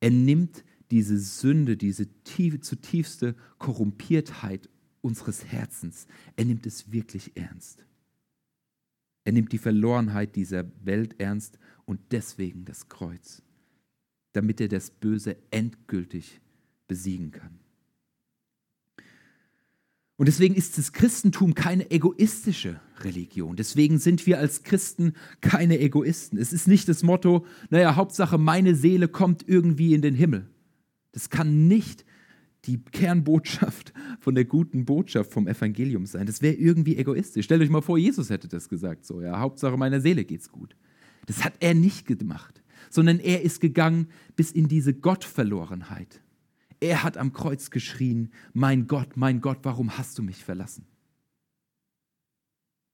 Er 0.00 0.10
nimmt 0.10 0.64
diese 0.90 1.18
Sünde, 1.18 1.76
diese 1.76 2.06
tief, 2.24 2.60
zutiefste 2.60 3.34
Korrumpiertheit 3.58 4.68
unseres 5.00 5.44
Herzens, 5.44 6.06
er 6.36 6.44
nimmt 6.44 6.66
es 6.66 6.92
wirklich 6.92 7.36
ernst. 7.36 7.84
Er 9.24 9.32
nimmt 9.32 9.52
die 9.52 9.58
Verlorenheit 9.58 10.36
dieser 10.36 10.64
Welt 10.84 11.18
ernst 11.18 11.58
und 11.86 12.00
deswegen 12.10 12.64
das 12.64 12.88
Kreuz 12.88 13.42
damit 14.34 14.60
er 14.60 14.68
das 14.68 14.90
Böse 14.90 15.36
endgültig 15.50 16.40
besiegen 16.86 17.30
kann. 17.30 17.58
Und 20.16 20.26
deswegen 20.26 20.54
ist 20.54 20.78
das 20.78 20.92
Christentum 20.92 21.54
keine 21.54 21.90
egoistische 21.90 22.80
Religion. 23.00 23.56
Deswegen 23.56 23.98
sind 23.98 24.26
wir 24.26 24.38
als 24.38 24.62
Christen 24.62 25.14
keine 25.40 25.80
Egoisten. 25.80 26.38
Es 26.38 26.52
ist 26.52 26.68
nicht 26.68 26.88
das 26.88 27.02
Motto, 27.02 27.46
naja, 27.70 27.96
Hauptsache 27.96 28.38
meine 28.38 28.76
Seele 28.76 29.08
kommt 29.08 29.48
irgendwie 29.48 29.94
in 29.94 30.02
den 30.02 30.14
Himmel. 30.14 30.48
Das 31.14 31.30
kann 31.30 31.66
nicht 31.66 32.04
die 32.66 32.84
Kernbotschaft 32.84 33.94
von 34.20 34.34
der 34.34 34.44
guten 34.44 34.84
Botschaft 34.84 35.32
vom 35.32 35.48
Evangelium 35.48 36.04
sein. 36.04 36.26
Das 36.26 36.42
wäre 36.42 36.54
irgendwie 36.54 36.96
egoistisch. 36.96 37.46
Stellt 37.46 37.62
euch 37.62 37.70
mal 37.70 37.80
vor, 37.80 37.96
Jesus 37.96 38.28
hätte 38.28 38.48
das 38.48 38.68
gesagt, 38.68 39.06
so, 39.06 39.22
ja, 39.22 39.40
Hauptsache 39.40 39.78
meiner 39.78 40.00
Seele 40.00 40.24
geht's 40.24 40.50
gut. 40.50 40.76
Das 41.26 41.42
hat 41.44 41.54
er 41.60 41.74
nicht 41.74 42.06
gemacht 42.06 42.64
sondern 42.90 43.18
er 43.18 43.42
ist 43.42 43.60
gegangen 43.60 44.08
bis 44.36 44.52
in 44.52 44.68
diese 44.68 44.94
Gottverlorenheit. 44.94 46.22
Er 46.80 47.02
hat 47.02 47.16
am 47.16 47.32
Kreuz 47.32 47.70
geschrien, 47.70 48.32
mein 48.52 48.86
Gott, 48.86 49.16
mein 49.16 49.40
Gott, 49.40 49.58
warum 49.62 49.96
hast 49.96 50.18
du 50.18 50.22
mich 50.22 50.44
verlassen? 50.44 50.86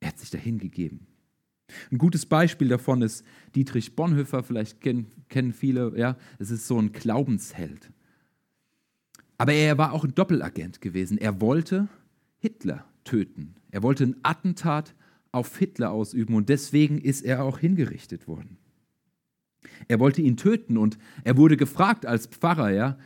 Er 0.00 0.08
hat 0.08 0.18
sich 0.18 0.30
dahin 0.30 0.58
gegeben. 0.58 1.06
Ein 1.90 1.98
gutes 1.98 2.26
Beispiel 2.26 2.68
davon 2.68 3.02
ist 3.02 3.24
Dietrich 3.54 3.94
Bonhoeffer, 3.94 4.42
vielleicht 4.42 4.80
kennen, 4.80 5.06
kennen 5.28 5.52
viele, 5.52 5.96
ja, 5.98 6.16
es 6.38 6.50
ist 6.50 6.66
so 6.66 6.78
ein 6.78 6.92
Glaubensheld. 6.92 7.92
Aber 9.40 9.54
er 9.54 9.78
war 9.78 9.94
auch 9.94 10.04
ein 10.04 10.14
Doppelagent 10.14 10.82
gewesen. 10.82 11.16
Er 11.16 11.40
wollte 11.40 11.88
Hitler 12.40 12.84
töten. 13.04 13.54
Er 13.70 13.82
wollte 13.82 14.04
ein 14.04 14.16
Attentat 14.22 14.94
auf 15.32 15.56
Hitler 15.56 15.92
ausüben 15.92 16.34
und 16.34 16.50
deswegen 16.50 16.98
ist 16.98 17.22
er 17.22 17.42
auch 17.42 17.58
hingerichtet 17.58 18.28
worden. 18.28 18.58
Er 19.88 19.98
wollte 19.98 20.20
ihn 20.20 20.36
töten 20.36 20.76
und 20.76 20.98
er 21.24 21.38
wurde 21.38 21.56
gefragt 21.56 22.04
als 22.04 22.26
Pfarrer, 22.26 22.70
ja, 22.70 22.98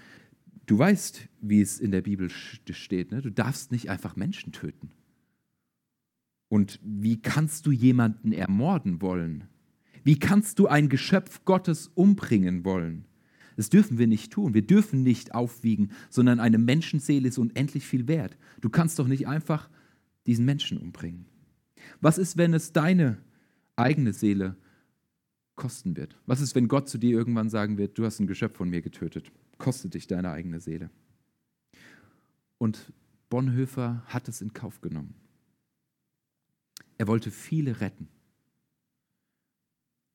du 0.67 0.77
weißt, 0.77 1.29
wie 1.41 1.61
es 1.61 1.79
in 1.79 1.93
der 1.93 2.03
Bibel 2.03 2.29
steht, 2.31 3.13
ne? 3.13 3.23
du 3.23 3.31
darfst 3.31 3.71
nicht 3.71 3.89
einfach 3.89 4.17
Menschen 4.17 4.51
töten. 4.51 4.91
Und 6.49 6.81
wie 6.83 7.23
kannst 7.23 7.65
du 7.65 7.71
jemanden 7.71 8.33
ermorden 8.33 9.01
wollen? 9.01 9.45
Wie 10.03 10.19
kannst 10.19 10.59
du 10.59 10.67
ein 10.67 10.89
Geschöpf 10.89 11.45
Gottes 11.45 11.93
umbringen 11.95 12.65
wollen? 12.65 13.05
Das 13.57 13.71
dürfen 13.71 13.99
wir 13.99 14.07
nicht 14.07 14.33
tun. 14.33 14.55
Wir 14.55 14.67
dürfen 14.67 15.03
nicht 15.03 15.35
aufwiegen, 15.35 15.91
sondern 16.11 16.41
eine 16.41 16.59
Menschenseele 16.59 17.29
ist 17.29 17.39
unendlich 17.39 17.87
viel 17.87 18.09
wert. 18.09 18.37
Du 18.61 18.69
kannst 18.69 18.99
doch 18.99 19.07
nicht 19.07 19.27
einfach 19.27 19.69
diesen 20.27 20.45
Menschen 20.45 20.79
umbringen. 20.79 21.27
Was 22.01 22.19
ist, 22.19 22.37
wenn 22.37 22.55
es 22.55 22.73
deine 22.73 23.19
eigene 23.77 24.13
Seele 24.13 24.57
kosten 25.57 25.97
wird. 25.97 26.17
Was 26.27 26.41
ist, 26.41 26.55
wenn 26.55 26.69
Gott 26.69 26.89
zu 26.89 26.99
dir 26.99 27.11
irgendwann 27.11 27.51
sagen 27.51 27.79
wird, 27.79 27.99
du 27.99 28.05
hast 28.05 28.21
ein 28.21 28.27
Geschöpf 28.27 28.57
von 28.57 28.69
mir 28.69 28.83
getötet, 28.83 29.31
kostet 29.59 29.95
dich 29.95 30.07
deine 30.07 30.31
eigene 30.31 30.61
Seele. 30.61 30.91
Und 32.59 32.93
Bonhoeffer 33.31 34.03
hat 34.07 34.29
es 34.29 34.41
in 34.41 34.53
Kauf 34.53 34.81
genommen. 34.81 35.15
Er 36.99 37.09
wollte 37.09 37.31
viele 37.31 37.81
retten, 37.81 38.09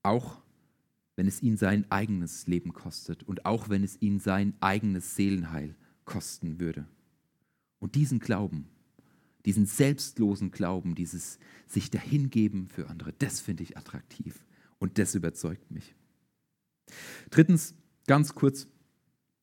auch 0.03 0.41
wenn 1.19 1.27
es 1.27 1.43
ihn 1.43 1.57
sein 1.57 1.85
eigenes 1.91 2.47
Leben 2.47 2.71
kostet 2.71 3.23
und 3.23 3.45
auch 3.45 3.67
wenn 3.67 3.83
es 3.83 4.01
ihn 4.01 4.21
sein 4.21 4.53
eigenes 4.61 5.17
Seelenheil 5.17 5.75
kosten 6.05 6.61
würde. 6.61 6.87
Und 7.79 7.95
diesen 7.95 8.19
Glauben, 8.19 8.69
diesen 9.43 9.65
selbstlosen 9.65 10.51
Glauben, 10.51 10.95
dieses 10.95 11.37
sich 11.67 11.91
dahingeben 11.91 12.69
für 12.69 12.87
andere, 12.87 13.11
das 13.19 13.41
finde 13.41 13.63
ich 13.63 13.75
attraktiv. 13.75 14.45
Und 14.77 14.97
das 14.97 15.13
überzeugt 15.13 15.69
mich. 15.71 15.93
Drittens, 17.31 17.75
ganz 18.07 18.33
kurz, 18.33 18.67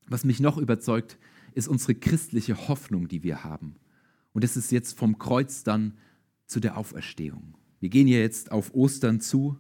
was 0.07 0.25
mich 0.25 0.41
noch 0.41 0.57
überzeugt, 0.57 1.19
ist 1.53 1.69
unsere 1.69 1.95
christliche 1.95 2.69
Hoffnung, 2.69 3.07
die 3.07 3.23
wir 3.23 3.45
haben. 3.45 3.77
Und 4.33 4.45
das 4.45 4.57
ist 4.57 4.73
jetzt 4.73 4.99
vom 4.99 5.19
Kreuz 5.19 5.63
dann 5.63 5.99
zu 6.47 6.59
der 6.59 6.79
Auferstehung. 6.79 7.53
Wir 7.81 7.91
gehen 7.91 8.09
ja 8.09 8.17
jetzt 8.17 8.51
auf 8.51 8.73
Ostern 8.73 9.21
zu. 9.21 9.59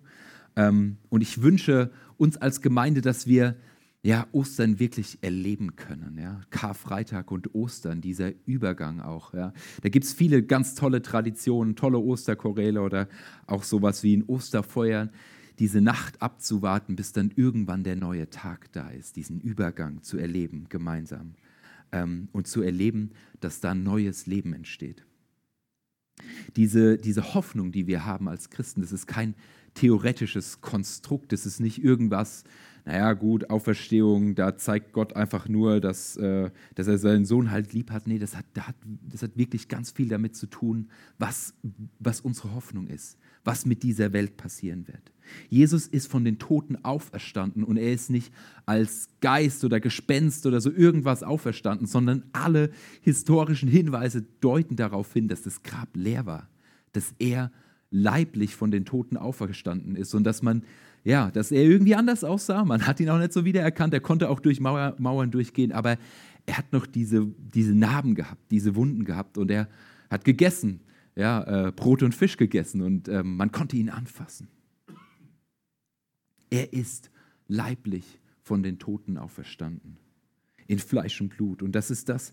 Ähm, 0.57 0.97
und 1.09 1.21
ich 1.21 1.43
wünsche 1.43 1.91
uns 2.17 2.37
als 2.37 2.61
Gemeinde, 2.61 3.03
dass 3.03 3.27
wir 3.27 3.57
ja, 4.03 4.29
Ostern 4.31 4.79
wirklich 4.79 5.19
erleben 5.23 5.75
können. 5.75 6.17
Ja? 6.17 6.41
Karfreitag 6.51 7.33
und 7.33 7.55
Ostern, 7.57 8.01
dieser 8.01 8.33
Übergang 8.47 9.01
auch. 9.01 9.35
Ja? 9.35 9.53
Da 9.83 9.89
gibt 9.89 10.05
es 10.05 10.13
viele 10.13 10.45
ganz 10.45 10.77
tolle 10.77 11.03
Traditionen, 11.03 11.75
tolle 11.75 11.99
Osterchoräle 11.99 12.83
oder 12.83 13.09
auch 13.47 13.65
sowas 13.65 14.05
wie 14.05 14.17
ein 14.17 14.23
Osterfeuer, 14.23 15.11
diese 15.59 15.81
Nacht 15.81 16.23
abzuwarten, 16.23 16.95
bis 16.95 17.13
dann 17.13 17.33
irgendwann 17.35 17.83
der 17.83 17.97
neue 17.97 18.31
Tag 18.31 18.71
da 18.73 18.91
ist, 18.91 19.17
diesen 19.17 19.41
Übergang 19.41 20.03
zu 20.03 20.19
erleben 20.19 20.67
gemeinsam 20.69 21.35
ähm, 21.91 22.29
und 22.31 22.47
zu 22.47 22.63
erleben, 22.63 23.11
dass 23.41 23.61
da 23.61 23.73
ein 23.73 23.83
neues 23.83 24.27
Leben 24.27 24.53
entsteht. 24.53 25.05
Diese, 26.55 26.97
diese 26.97 27.35
Hoffnung, 27.35 27.73
die 27.73 27.87
wir 27.87 28.07
haben 28.07 28.29
als 28.29 28.51
Christen, 28.51 28.83
das 28.83 28.93
ist 28.93 29.07
kein 29.07 29.35
theoretisches 29.77 30.61
Konstrukt, 30.61 31.33
das 31.33 31.47
ist 31.47 31.61
nicht 31.61 31.83
irgendwas, 31.83 32.45
naja 32.87 33.15
gut, 33.15 33.51
Auferstehung, 33.51 34.37
da 34.37 34.57
zeigt 34.57 34.93
Gott 34.93 35.15
einfach 35.17 35.49
nur, 35.49 35.81
dass, 35.81 36.17
äh, 36.17 36.51
dass 36.77 36.87
er 36.87 36.99
seinen 36.99 37.25
Sohn 37.25 37.51
halt 37.51 37.73
lieb 37.73 37.91
hat. 37.91 38.07
Nee, 38.07 38.19
das 38.19 38.37
hat, 38.37 38.47
das, 38.55 38.69
hat, 38.69 38.77
das 39.11 39.23
hat 39.23 39.37
wirklich 39.37 39.69
ganz 39.69 39.91
viel 39.91 40.09
damit 40.09 40.37
zu 40.37 40.47
tun, 40.47 40.89
was, 41.19 41.55
was 41.99 42.21
unsere 42.21 42.55
Hoffnung 42.55 42.87
ist, 42.87 43.19
was 43.43 43.67
mit 43.67 43.83
dieser 43.83 44.13
Welt 44.13 44.37
passieren 44.37 44.87
wird. 44.87 45.13
Jesus 45.49 45.89
ist 45.89 46.09
von 46.09 46.25
den 46.25 46.39
Toten 46.39 46.85
auferstanden 46.85 47.65
und 47.65 47.77
er 47.77 47.93
ist 47.93 48.09
nicht 48.09 48.33
als 48.67 49.09
Geist 49.21 49.65
oder 49.65 49.81
Gespenst 49.81 50.47
oder 50.47 50.61
so 50.61 50.71
irgendwas 50.71 51.25
auferstanden, 51.25 51.89
sondern 51.89 52.23
alle 52.33 52.71
historischen 53.01 53.69
Hinweise 53.69 54.25
deuten 54.41 54.77
darauf 54.77 55.13
hin, 55.13 55.27
dass 55.27 55.43
das 55.43 55.65
Grab 55.65 55.89
leer 55.97 56.25
war, 56.25 56.49
dass 56.93 57.15
er 57.19 57.51
leiblich 57.91 58.55
von 58.55 58.71
den 58.71 58.85
Toten 58.85 59.17
auferstanden 59.17 59.97
ist 59.97 60.15
und 60.15 60.25
dass 60.25 60.43
man 60.43 60.63
ja, 61.07 61.31
dass 61.31 61.53
er 61.53 61.63
irgendwie 61.63 61.95
anders 61.95 62.25
aussah. 62.25 62.65
Man 62.65 62.85
hat 62.85 62.99
ihn 62.99 63.09
auch 63.11 63.19
nicht 63.19 63.33
so 63.33 63.45
wiedererkannt. 63.45 63.95
Er 63.95 64.01
konnte 64.01 64.29
auch 64.29 64.41
durch 64.41 64.59
Mauer, 64.59 64.97
Mauern 64.99 65.31
durchgehen, 65.31 65.71
aber 65.71 65.99
er 66.47 66.59
hat 66.59 66.73
noch 66.73 66.85
diese, 66.85 67.29
diese 67.39 67.77
Narben 67.77 68.17
gehabt, 68.17 68.51
diese 68.51 68.75
Wunden 68.75 69.05
gehabt 69.05 69.39
und 69.39 69.49
er 69.53 69.69
hat 70.11 70.25
gegessen, 70.25 70.81
ja, 71.15 71.69
äh, 71.69 71.73
Brot 71.73 72.03
und 72.03 72.13
Fisch 72.13 72.37
gegessen 72.37 72.83
und 72.83 73.07
äh, 73.07 73.23
man 73.23 73.53
konnte 73.53 73.77
ihn 73.77 73.89
anfassen. 73.89 74.49
Er 76.51 76.73
ist 76.73 77.11
leiblich 77.47 78.21
von 78.43 78.65
den 78.65 78.81
Toten 78.81 79.17
auferstanden, 79.17 79.99
in 80.67 80.81
Fleisch 80.81 81.21
und 81.21 81.29
Blut. 81.31 81.63
Und 81.63 81.71
das 81.73 81.93
ist 81.93 82.09
das, 82.09 82.33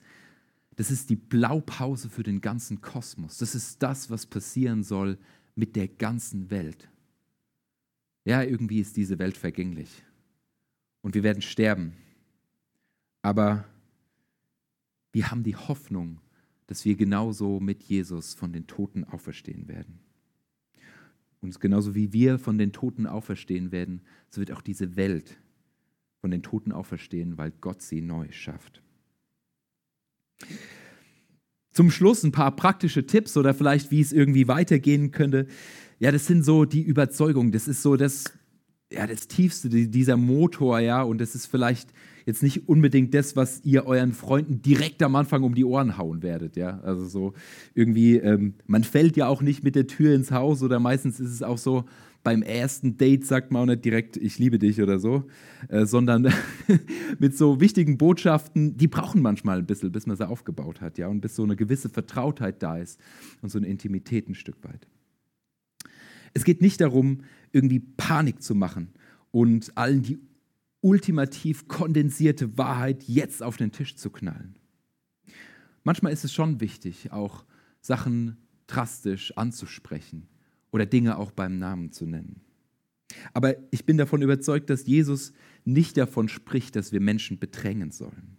das 0.76 0.90
ist 0.90 1.12
die 1.12 1.16
Blaupause 1.16 2.10
für 2.10 2.24
den 2.24 2.42
ganzen 2.42 2.82
Kosmos. 2.82 3.38
Das 3.38 3.54
ist 3.54 3.84
das, 3.84 4.10
was 4.10 4.26
passieren 4.26 4.84
soll 4.84 5.20
mit 5.56 5.76
der 5.76 5.88
ganzen 5.88 6.50
Welt. 6.50 6.90
Ja, 8.26 8.42
irgendwie 8.42 8.80
ist 8.80 8.98
diese 8.98 9.20
Welt 9.20 9.38
vergänglich 9.38 10.04
und 11.02 11.16
wir 11.16 11.24
werden 11.24 11.42
sterben. 11.42 11.94
Aber 13.22 13.66
wir 15.12 15.30
haben 15.30 15.44
die 15.44 15.56
Hoffnung, 15.56 16.20
dass 16.68 16.86
wir 16.86 16.96
genauso 16.96 17.60
mit 17.60 17.84
Jesus 17.84 18.34
von 18.34 18.52
den 18.52 18.68
Toten 18.68 19.04
auferstehen 19.04 19.68
werden. 19.68 20.00
Und 21.42 21.60
genauso 21.60 21.94
wie 21.94 22.14
wir 22.14 22.40
von 22.40 22.58
den 22.58 22.72
Toten 22.72 23.06
auferstehen 23.06 23.72
werden, 23.72 24.02
so 24.30 24.40
wird 24.40 24.52
auch 24.52 24.62
diese 24.62 24.96
Welt 24.96 25.38
von 26.20 26.32
den 26.32 26.42
Toten 26.42 26.72
auferstehen, 26.72 27.38
weil 27.38 27.52
Gott 27.52 27.82
sie 27.82 28.00
neu 28.00 28.32
schafft. 28.32 28.82
Zum 31.74 31.92
Schluss 31.92 32.24
ein 32.24 32.32
paar 32.32 32.56
praktische 32.56 33.06
Tipps 33.06 33.36
oder 33.36 33.54
vielleicht, 33.54 33.92
wie 33.92 34.02
es 34.02 34.14
irgendwie 34.14 34.48
weitergehen 34.48 35.12
könnte. 35.12 35.48
Ja, 36.00 36.12
das 36.12 36.28
sind 36.28 36.46
so 36.46 36.66
die 36.66 36.82
Überzeugungen. 36.82 37.52
Das 37.52 37.68
ist 37.68 37.82
so 37.82 37.96
das, 37.96 38.26
ja, 38.92 39.08
das 39.08 39.28
Tiefste, 39.28 39.70
dieser 39.70 40.18
Motor, 40.18 40.80
ja. 40.80 41.02
Und 41.02 41.20
das 41.20 41.36
ist 41.36 41.48
vielleicht 41.48 41.90
jetzt 42.26 42.44
nicht 42.44 42.70
unbedingt 42.70 43.14
das, 43.14 43.36
was 43.36 43.62
ihr 43.64 43.86
euren 43.86 44.14
Freunden 44.14 44.62
direkt 44.62 45.04
am 45.04 45.16
Anfang 45.16 45.44
um 45.44 45.56
die 45.56 45.66
Ohren 45.66 45.98
hauen 45.98 46.22
werdet, 46.24 46.56
ja. 46.56 46.80
Also 46.82 47.06
so 47.06 47.34
irgendwie, 47.74 48.18
ähm, 48.18 48.54
man 48.66 48.84
fällt 48.84 49.18
ja 49.18 49.28
auch 49.28 49.42
nicht 49.42 49.64
mit 49.64 49.76
der 49.76 49.88
Tür 49.88 50.16
ins 50.16 50.32
Haus 50.32 50.64
oder 50.64 50.80
meistens 50.80 51.20
ist 51.20 51.32
es 51.32 51.44
auch 51.44 51.58
so, 51.58 51.86
beim 52.24 52.42
ersten 52.42 52.98
Date 52.98 53.26
sagt 53.26 53.52
man 53.52 53.64
auch 53.64 53.66
nicht 53.66 53.86
direkt, 53.86 54.16
ich 54.16 54.40
liebe 54.40 54.58
dich 54.58 54.82
oder 54.82 54.98
so, 54.98 55.26
äh, 55.68 55.86
sondern 55.86 56.34
mit 57.20 57.38
so 57.38 57.60
wichtigen 57.60 57.98
Botschaften, 57.98 58.78
die 58.78 58.88
brauchen 58.88 59.22
manchmal 59.22 59.60
ein 59.60 59.66
bisschen, 59.66 59.92
bis 59.92 60.08
man 60.08 60.16
sie 60.16 60.28
aufgebaut 60.28 60.80
hat, 60.80 60.98
ja, 60.98 61.08
und 61.08 61.20
bis 61.20 61.36
so 61.36 61.44
eine 61.44 61.58
gewisse 61.58 61.90
Vertrautheit 61.90 62.64
da 62.64 62.78
ist 62.78 63.00
und 63.42 63.50
so 63.50 63.58
eine 63.58 63.68
Intimität 63.68 64.30
ein 64.30 64.36
Stück 64.36 64.64
weit. 64.64 64.88
Es 66.34 66.46
geht 66.46 66.62
nicht 66.62 66.82
darum, 66.82 67.22
irgendwie 67.52 67.80
Panik 67.80 68.42
zu 68.42 68.56
machen 68.56 68.94
und 69.32 69.78
allen 69.78 70.02
die 70.02 70.20
ultimativ 70.82 71.68
kondensierte 71.68 72.58
Wahrheit 72.58 73.04
jetzt 73.04 73.44
auf 73.44 73.58
den 73.58 73.72
Tisch 73.72 73.96
zu 73.96 74.10
knallen. 74.10 74.56
Manchmal 75.84 76.14
ist 76.14 76.24
es 76.24 76.34
schon 76.34 76.62
wichtig, 76.62 77.12
auch 77.12 77.46
Sachen 77.82 78.38
drastisch 78.68 79.38
anzusprechen 79.38 80.28
oder 80.74 80.86
Dinge 80.88 81.18
auch 81.18 81.32
beim 81.32 81.60
Namen 81.60 81.92
zu 81.92 82.06
nennen. 82.06 82.42
Aber 83.34 83.56
ich 83.72 83.86
bin 83.86 83.98
davon 83.98 84.24
überzeugt, 84.24 84.70
dass 84.72 84.88
Jesus 84.88 85.34
nicht 85.66 85.96
davon 85.98 86.28
spricht, 86.28 86.76
dass 86.76 86.92
wir 86.92 87.00
Menschen 87.00 87.38
bedrängen 87.38 87.92
sollen, 87.92 88.38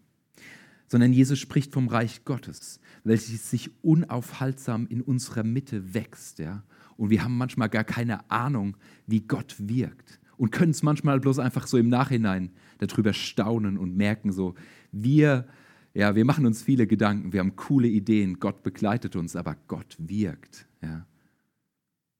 sondern 0.88 1.12
Jesus 1.12 1.38
spricht 1.38 1.72
vom 1.72 1.86
Reich 1.88 2.24
Gottes, 2.24 2.80
welches 3.04 3.50
sich 3.50 3.70
unaufhaltsam 3.82 4.86
in 4.88 5.00
unserer 5.00 5.44
Mitte 5.44 5.94
wächst. 5.94 6.40
Ja? 6.40 6.64
Und 6.96 7.10
wir 7.10 7.22
haben 7.22 7.38
manchmal 7.38 7.68
gar 7.68 7.84
keine 7.84 8.28
Ahnung, 8.30 8.76
wie 9.06 9.20
Gott 9.20 9.54
wirkt 9.58 10.18
und 10.36 10.50
können 10.50 10.72
es 10.72 10.82
manchmal 10.82 11.20
bloß 11.20 11.38
einfach 11.38 11.68
so 11.68 11.78
im 11.78 11.88
Nachhinein 11.88 12.50
darüber 12.78 13.12
staunen 13.12 13.78
und 13.78 13.96
merken, 13.96 14.32
so 14.32 14.56
wir, 14.90 15.46
ja, 15.94 16.16
wir 16.16 16.24
machen 16.24 16.46
uns 16.46 16.64
viele 16.64 16.88
Gedanken, 16.88 17.32
wir 17.32 17.38
haben 17.38 17.54
coole 17.54 17.86
Ideen, 17.86 18.40
Gott 18.40 18.64
begleitet 18.64 19.14
uns, 19.14 19.36
aber 19.36 19.56
Gott 19.68 19.96
wirkt. 20.00 20.66
Ja? 20.82 21.06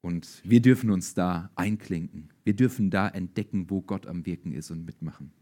Und 0.05 0.43
wir 0.45 0.61
dürfen 0.61 0.91
uns 0.91 1.15
da 1.15 1.51
einklinken. 1.55 2.29
Wir 2.43 2.55
dürfen 2.55 2.91
da 2.91 3.09
entdecken, 3.09 3.71
wo 3.71 3.81
Gott 3.81 4.07
am 4.07 4.27
Wirken 4.27 4.53
ist 4.53 4.71
und 4.71 4.85
mitmachen. 4.85 5.33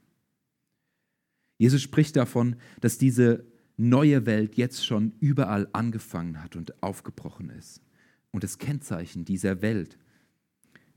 Jesus 1.59 1.83
spricht 1.83 2.15
davon, 2.15 2.55
dass 2.81 2.97
diese 2.97 3.45
neue 3.77 4.25
Welt 4.25 4.55
jetzt 4.55 4.87
schon 4.87 5.15
überall 5.19 5.69
angefangen 5.73 6.41
hat 6.45 6.55
und 6.55 6.81
aufgebrochen 6.81 7.51
ist. 7.51 7.83
Und 8.31 8.45
das 8.45 8.59
Kennzeichen 8.59 9.25
dieser 9.25 9.63
Welt 9.63 9.99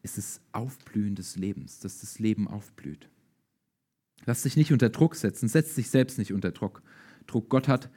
ist 0.04 0.20
das 0.20 0.42
Aufblühen 0.52 1.16
des 1.16 1.36
Lebens, 1.36 1.80
dass 1.80 2.02
das 2.02 2.20
Leben 2.20 2.48
aufblüht. 2.48 3.10
Lass 4.28 4.44
dich 4.44 4.58
nicht 4.58 4.74
unter 4.74 4.90
Druck 4.90 5.16
setzen, 5.16 5.50
setz 5.50 5.74
dich 5.74 5.90
selbst 5.90 6.20
nicht 6.20 6.34
unter 6.34 6.52
Druck. 6.52 6.84
Druck. 7.26 7.50
Gott 7.50 7.68
hat 7.68 7.90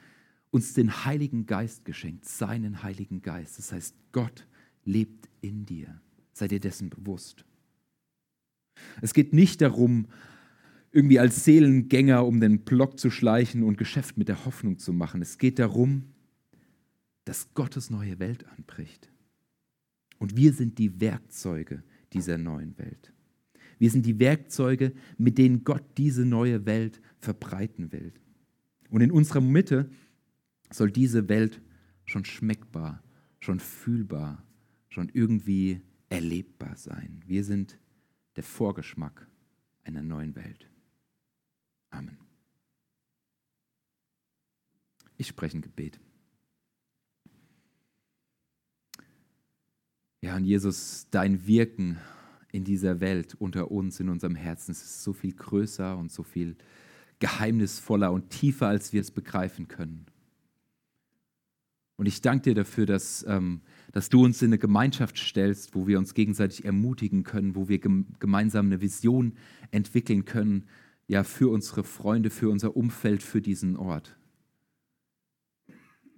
uns 0.49 0.73
den 0.73 1.05
Heiligen 1.05 1.45
Geist 1.45 1.85
geschenkt, 1.85 2.25
seinen 2.25 2.81
Heiligen 2.81 3.21
Geist. 3.21 3.59
Das 3.59 3.71
heißt, 3.71 3.93
Gott 4.13 4.47
lebt 4.85 5.29
in 5.41 5.65
dir. 5.65 6.01
Sei 6.33 6.47
dir 6.47 6.59
dessen 6.59 6.89
bewusst. 6.89 7.45
Es 9.01 9.13
geht 9.13 9.33
nicht 9.33 9.61
darum, 9.61 10.07
irgendwie 10.91 11.19
als 11.19 11.43
Seelengänger 11.43 12.25
um 12.25 12.39
den 12.39 12.61
Block 12.61 12.99
zu 12.99 13.09
schleichen 13.11 13.63
und 13.63 13.77
Geschäft 13.77 14.17
mit 14.17 14.27
der 14.27 14.45
Hoffnung 14.45 14.79
zu 14.79 14.93
machen. 14.93 15.21
Es 15.21 15.37
geht 15.37 15.59
darum, 15.59 16.05
dass 17.25 17.53
Gottes 17.53 17.89
neue 17.89 18.19
Welt 18.19 18.45
anbricht. 18.57 19.11
Und 20.17 20.35
wir 20.35 20.53
sind 20.53 20.79
die 20.79 20.99
Werkzeuge 20.99 21.83
dieser 22.13 22.37
neuen 22.37 22.77
Welt. 22.77 23.13
Wir 23.77 23.91
sind 23.91 24.05
die 24.05 24.19
Werkzeuge, 24.19 24.93
mit 25.17 25.37
denen 25.37 25.63
Gott 25.63 25.83
diese 25.97 26.25
neue 26.25 26.65
Welt 26.65 26.99
verbreiten 27.19 27.91
will. 27.91 28.11
Und 28.89 29.01
in 29.01 29.11
unserer 29.11 29.41
Mitte 29.41 29.89
soll 30.71 30.91
diese 30.91 31.29
Welt 31.29 31.61
schon 32.05 32.25
schmeckbar, 32.25 33.03
schon 33.39 33.59
fühlbar 33.59 34.43
schon 34.99 35.09
irgendwie 35.13 35.79
erlebbar 36.09 36.75
sein. 36.75 37.23
Wir 37.25 37.45
sind 37.45 37.79
der 38.35 38.43
Vorgeschmack 38.43 39.29
einer 39.85 40.03
neuen 40.03 40.35
Welt. 40.35 40.69
Amen. 41.89 42.17
Ich 45.15 45.27
spreche 45.27 45.57
ein 45.57 45.61
Gebet. 45.61 46.01
Ja, 50.19 50.35
und 50.35 50.43
Jesus, 50.43 51.07
dein 51.11 51.47
Wirken 51.47 51.97
in 52.51 52.65
dieser 52.65 52.99
Welt 52.99 53.35
unter 53.35 53.71
uns, 53.71 54.01
in 54.01 54.09
unserem 54.09 54.35
Herzen, 54.35 54.71
ist 54.71 55.01
so 55.01 55.13
viel 55.13 55.31
größer 55.31 55.97
und 55.97 56.11
so 56.11 56.23
viel 56.23 56.57
geheimnisvoller 57.19 58.11
und 58.11 58.31
tiefer, 58.31 58.67
als 58.67 58.91
wir 58.91 58.99
es 58.99 59.11
begreifen 59.11 59.69
können. 59.69 60.07
Und 61.99 62.05
ich 62.05 62.21
danke 62.21 62.43
dir 62.43 62.55
dafür, 62.55 62.85
dass, 62.85 63.25
ähm, 63.27 63.59
dass 63.91 64.07
du 64.07 64.23
uns 64.23 64.41
in 64.41 64.47
eine 64.47 64.57
Gemeinschaft 64.57 65.17
stellst, 65.17 65.75
wo 65.75 65.85
wir 65.85 65.99
uns 65.99 66.13
gegenseitig 66.13 66.63
ermutigen 66.63 67.23
können, 67.23 67.55
wo 67.55 67.67
wir 67.67 67.79
gem 67.79 68.05
gemeinsam 68.19 68.67
eine 68.67 68.79
Vision 68.79 69.33
entwickeln 69.71 70.23
können, 70.23 70.63
ja, 71.09 71.25
für 71.25 71.51
unsere 71.51 71.83
Freunde, 71.83 72.29
für 72.29 72.49
unser 72.49 72.77
Umfeld, 72.77 73.21
für 73.21 73.41
diesen 73.41 73.75
Ort. 73.75 74.15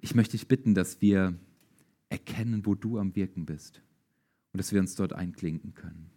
Ich 0.02 0.14
möchte 0.14 0.38
dich 0.38 0.48
bitten, 0.48 0.76
dass 0.76 1.02
wir 1.02 1.34
erkennen, 2.10 2.68
wo 2.68 2.76
du 2.76 3.00
am 3.00 3.16
Wirken 3.16 3.48
bist 3.48 3.82
und 4.54 4.60
dass 4.60 4.72
wir 4.72 4.82
uns 4.82 4.94
dort 4.94 5.14
einklinken 5.14 5.74
können. 5.74 6.12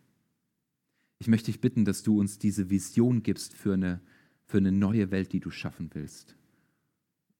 Ich 1.20 1.26
möchte 1.26 1.46
dich 1.46 1.62
bitten, 1.62 1.86
dass 1.86 2.02
du 2.02 2.20
uns 2.20 2.38
diese 2.38 2.68
Vision 2.68 3.22
gibst 3.22 3.54
für 3.54 3.72
eine 3.72 4.02
für 4.44 4.58
eine 4.58 4.72
neue 4.72 5.10
Welt, 5.10 5.32
die 5.32 5.40
du 5.40 5.50
schaffen 5.50 5.88
willst. 5.94 6.36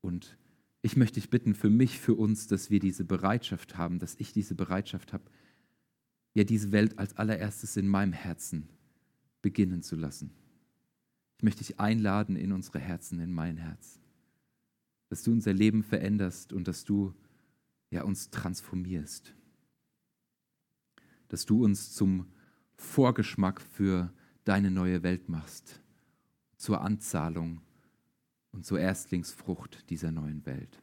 Und 0.00 0.38
ich 0.84 0.98
möchte 0.98 1.18
dich 1.18 1.30
bitten, 1.30 1.54
für 1.54 1.70
mich, 1.70 1.98
für 1.98 2.12
uns, 2.12 2.46
dass 2.46 2.68
wir 2.68 2.78
diese 2.78 3.06
Bereitschaft 3.06 3.78
haben, 3.78 3.98
dass 3.98 4.16
ich 4.16 4.34
diese 4.34 4.54
Bereitschaft 4.54 5.14
habe, 5.14 5.24
ja, 6.34 6.44
diese 6.44 6.72
Welt 6.72 6.98
als 6.98 7.16
allererstes 7.16 7.78
in 7.78 7.88
meinem 7.88 8.12
Herzen 8.12 8.68
beginnen 9.40 9.82
zu 9.82 9.96
lassen. 9.96 10.34
Ich 11.38 11.42
möchte 11.42 11.64
dich 11.64 11.80
einladen 11.80 12.36
in 12.36 12.52
unsere 12.52 12.80
Herzen, 12.80 13.18
in 13.18 13.32
mein 13.32 13.56
Herz. 13.56 13.98
Dass 15.08 15.22
du 15.22 15.32
unser 15.32 15.54
Leben 15.54 15.82
veränderst 15.82 16.52
und 16.52 16.68
dass 16.68 16.84
du 16.84 17.14
ja, 17.88 18.02
uns 18.02 18.28
transformierst. 18.28 19.34
Dass 21.28 21.46
du 21.46 21.64
uns 21.64 21.94
zum 21.94 22.26
Vorgeschmack 22.76 23.62
für 23.62 24.12
deine 24.44 24.70
neue 24.70 25.02
Welt 25.02 25.30
machst, 25.30 25.80
zur 26.58 26.82
Anzahlung 26.82 27.62
und 28.54 28.64
zur 28.64 28.78
Erstlingsfrucht 28.78 29.90
dieser 29.90 30.12
neuen 30.12 30.46
Welt. 30.46 30.80